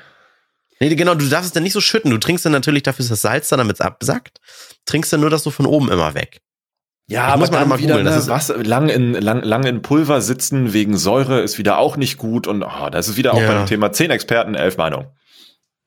[0.80, 2.10] Nee, genau, du darfst es dann nicht so schütten.
[2.10, 4.38] Du trinkst dann natürlich dafür ist das Salz da, damit es absackt.
[4.84, 6.40] Trinkst dann nur das so von oben immer weg.
[7.06, 9.42] Ja, aber muss mal dann mal wieder googeln, das ne, ist- was, lang, in, lang,
[9.42, 12.46] lang in Pulver sitzen wegen Säure ist wieder auch nicht gut.
[12.46, 13.48] Und oh, das ist wieder auch Ja.
[13.48, 15.08] bei dem Thema 10 Experten, 11 Meinungen.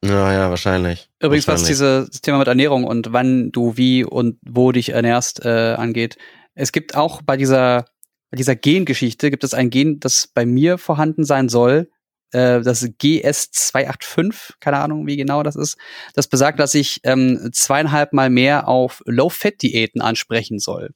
[0.05, 1.09] Ja, ja, wahrscheinlich.
[1.19, 2.07] Übrigens, was Wahrscheinlich.
[2.09, 6.17] dieses Thema mit Ernährung und wann du wie und wo dich ernährst äh, angeht.
[6.53, 7.85] Es gibt auch bei dieser,
[8.29, 11.89] bei dieser Gengeschichte gibt es ein Gen, das bei mir vorhanden sein soll.
[12.31, 15.77] Äh, das GS285, keine Ahnung, wie genau das ist.
[16.13, 20.91] Das besagt, dass ich ähm, zweieinhalb Mal mehr auf Low-Fat-Diäten ansprechen soll.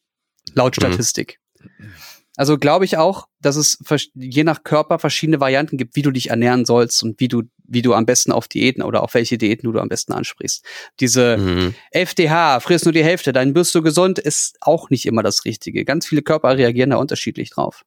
[0.54, 0.82] Laut Mhm.
[0.82, 1.40] Statistik.
[2.38, 3.78] Also glaube ich auch, dass es
[4.16, 7.82] je nach Körper verschiedene Varianten gibt, wie du dich ernähren sollst und wie du, wie
[7.82, 10.66] du am besten auf Diäten oder auf welche Diäten du am besten ansprichst.
[11.00, 11.76] Diese Mhm.
[11.92, 15.84] FDH, frierst nur die Hälfte, dann wirst du gesund, ist auch nicht immer das Richtige.
[15.86, 17.84] Ganz viele Körper reagieren da unterschiedlich drauf.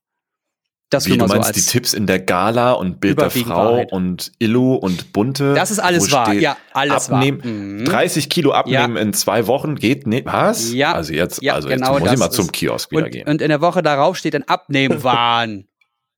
[0.94, 1.60] Das Wie du mal so meinst, die.
[1.60, 3.92] Tipps in der Gala und Bild der Frau Wahrheit.
[3.92, 5.54] und Illu und Bunte.
[5.54, 6.26] Das ist alles wahr.
[6.26, 7.50] steht, Ja, alles abnehmen, wahr.
[7.50, 7.84] Mhm.
[7.84, 10.26] 30 Kilo abnehmen in zwei Wochen geht nicht.
[10.26, 10.72] Was?
[10.72, 10.92] Ja.
[10.94, 13.28] Also jetzt, Ja, also genau jetzt muss ich mal zum Kiosk wieder Und, gehen.
[13.28, 15.64] und in der Woche darauf steht dann Abnehmwahn.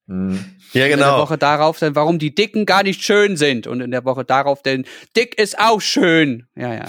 [0.08, 0.38] Hm.
[0.72, 1.18] Ja, In der genau.
[1.20, 3.66] Woche darauf dann, warum die Dicken gar nicht schön sind.
[3.66, 4.84] Und in der Woche darauf dann,
[5.16, 6.46] dick ist auch schön.
[6.54, 6.84] Ja, ja.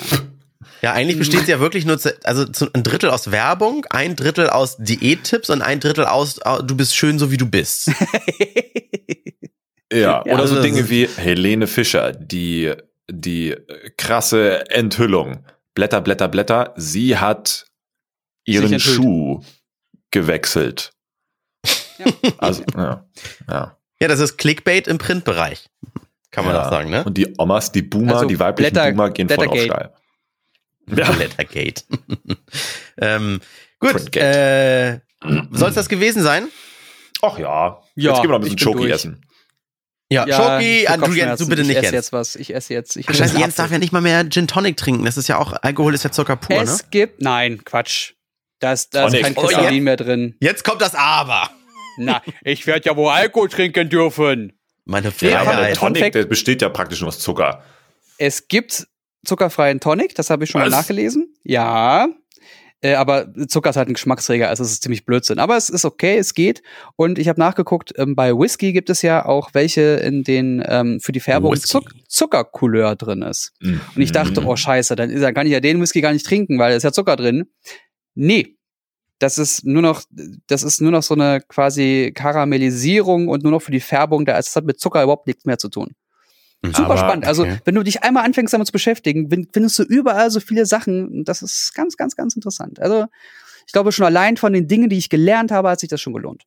[0.82, 4.16] Ja, eigentlich besteht es ja wirklich nur zu, also zu, ein Drittel aus Werbung, ein
[4.16, 7.92] Drittel aus Diättipps und ein Drittel aus au- du bist schön so wie du bist.
[9.92, 12.74] Ja, Ja, oder so Dinge wie Helene Fischer, die,
[13.10, 13.56] die
[13.96, 15.46] krasse Enthüllung.
[15.76, 16.74] Blätter, Blätter, Blätter.
[16.76, 17.66] Sie hat
[18.46, 18.80] ihren.
[18.80, 19.42] Schuh
[20.12, 20.92] gewechselt.
[21.98, 22.06] Ja.
[22.38, 23.06] Also, ja.
[23.50, 23.78] ja.
[24.00, 25.70] Ja, das ist Clickbait im Printbereich.
[26.32, 26.66] Kann man ja.
[26.66, 27.04] auch sagen, ne?
[27.04, 29.94] Und die Omas, die Boomer, Also die weiblichen Blätter- Boomer gehen voll auf steil.
[30.96, 31.10] Ja.
[31.20, 31.84] Lettergate.
[33.02, 33.40] ähm,
[33.80, 35.00] gut, äh,
[35.52, 36.48] soll es das gewesen sein?
[37.22, 37.82] Ach ja.
[37.96, 39.22] Ja, Jetzt gehen wir noch ein ich bisschen Schoki essen.
[40.10, 41.94] Ja, Schoki, ich ah, du, Jens, du bitte ich nicht, esse Jens.
[41.96, 42.36] jetzt was.
[42.38, 42.96] Ich esse jetzt.
[42.96, 45.04] Ich Ach, Scheiße, Jens darf ja nicht mal mehr Gin Tonic trinken.
[45.04, 46.62] Das ist ja auch, Alkohol ist ja Zucker pur, ne?
[46.64, 48.14] Es gibt, nein, Quatsch.
[48.60, 49.84] Da ist, da ist kein Oh, Kristallin jetzt?
[49.84, 50.36] mehr drin.
[50.40, 51.50] Jetzt kommt das Aber.
[51.98, 54.54] Na, ich werde ja wohl Alkohol trinken dürfen.
[54.86, 55.12] Meine Ja,
[55.44, 55.78] Freiheit.
[55.78, 57.64] Fun Tonic, der besteht ja praktisch nur aus Zucker.
[58.18, 58.88] Es gibt
[59.28, 60.70] zuckerfreien Tonic, das habe ich schon Was?
[60.72, 61.34] mal nachgelesen.
[61.44, 62.08] Ja.
[62.82, 65.40] Äh, aber Zucker ist halt ein Geschmacksträger, also es ist ziemlich Blödsinn.
[65.40, 66.62] Aber es ist okay, es geht.
[66.96, 71.00] Und ich habe nachgeguckt, ähm, bei Whisky gibt es ja auch welche, in denen ähm,
[71.00, 71.56] für die Färbung.
[71.56, 73.54] Zuck Zuckercouleur drin ist.
[73.62, 74.48] Und ich dachte, Mhm.
[74.48, 76.78] oh scheiße, dann, ist, dann kann ich ja den Whisky gar nicht trinken, weil da
[76.78, 77.46] ist ja Zucker drin.
[78.14, 78.54] Nee.
[79.20, 80.04] Das ist nur noch,
[80.46, 84.34] das ist nur noch so eine quasi Karamellisierung und nur noch für die Färbung da.
[84.34, 85.94] Also es hat mit Zucker überhaupt nichts mehr zu tun.
[86.66, 87.26] Super Aber, spannend.
[87.26, 87.60] Also, okay.
[87.66, 91.24] wenn du dich einmal anfängst, damit zu beschäftigen, fin- findest du überall so viele Sachen.
[91.24, 92.80] Das ist ganz, ganz, ganz interessant.
[92.80, 93.06] Also,
[93.66, 96.14] ich glaube, schon allein von den Dingen, die ich gelernt habe, hat sich das schon
[96.14, 96.44] gelohnt.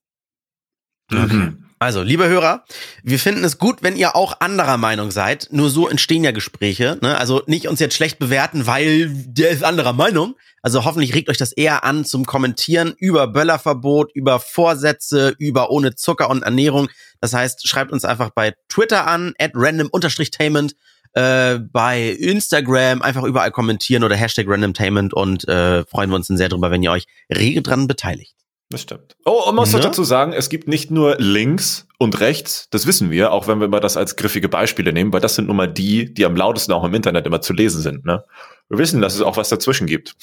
[1.11, 1.70] Mhm.
[1.83, 2.65] Also, liebe Hörer,
[3.03, 5.49] wir finden es gut, wenn ihr auch anderer Meinung seid.
[5.51, 6.99] Nur so entstehen ja Gespräche.
[7.01, 7.17] Ne?
[7.17, 10.35] Also nicht uns jetzt schlecht bewerten, weil der ist anderer Meinung.
[10.61, 15.95] Also hoffentlich regt euch das eher an zum Kommentieren über Böllerverbot, über Vorsätze, über ohne
[15.95, 16.91] Zucker und Ernährung.
[17.23, 20.75] Das heißt, schreibt uns einfach bei Twitter an, at random-tainment,
[21.15, 26.37] äh, bei Instagram einfach überall kommentieren oder Hashtag randomtainment und äh, freuen wir uns dann
[26.37, 28.35] sehr drüber, wenn ihr euch rege dran beteiligt.
[28.71, 29.17] Das stimmt.
[29.25, 29.79] Oh, und man muss Ne?
[29.79, 33.59] noch dazu sagen, es gibt nicht nur links und rechts, das wissen wir, auch wenn
[33.59, 36.37] wir immer das als griffige Beispiele nehmen, weil das sind nun mal die, die am
[36.37, 38.05] lautesten auch im Internet immer zu lesen sind.
[38.05, 38.23] Ne?
[38.69, 40.15] Wir wissen, dass es auch was dazwischen gibt.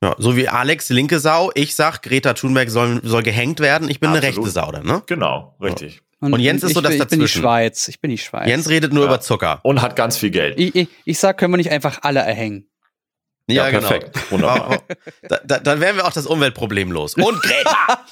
[0.00, 3.98] Ja, so wie Alex, linke Sau, ich sag, Greta Thunberg soll, soll gehängt werden, ich
[3.98, 4.36] bin eine Absolut.
[4.46, 5.02] rechte Sau, dann, ne?
[5.06, 6.02] Genau, richtig.
[6.20, 7.42] Und Jens ist so das bin- Ich bin die dazwischen.
[7.42, 7.88] Schweiz.
[7.88, 8.46] Ich bin die Schweiz.
[8.48, 9.08] Jens redet nur Ja.
[9.10, 9.60] über Zucker.
[9.64, 10.58] Und hat ganz viel Geld.
[10.58, 12.67] ich, ich, ich sag, können wir nicht einfach alle erhängen?
[13.48, 14.30] Ja, perfekt.
[14.30, 14.82] Wunderbar.
[15.22, 17.14] Da, da, dann wären wir auch das Umweltproblem los.
[17.14, 18.04] Und Greta!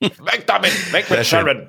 [0.00, 1.26] weg damit, weg mit.
[1.26, 1.68] Sharon.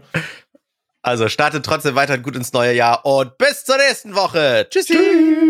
[1.04, 4.68] Also startet trotzdem weiter gut ins neue Jahr und bis zur nächsten Woche.
[4.70, 4.94] Tschüssi!
[4.94, 5.43] Tschüss.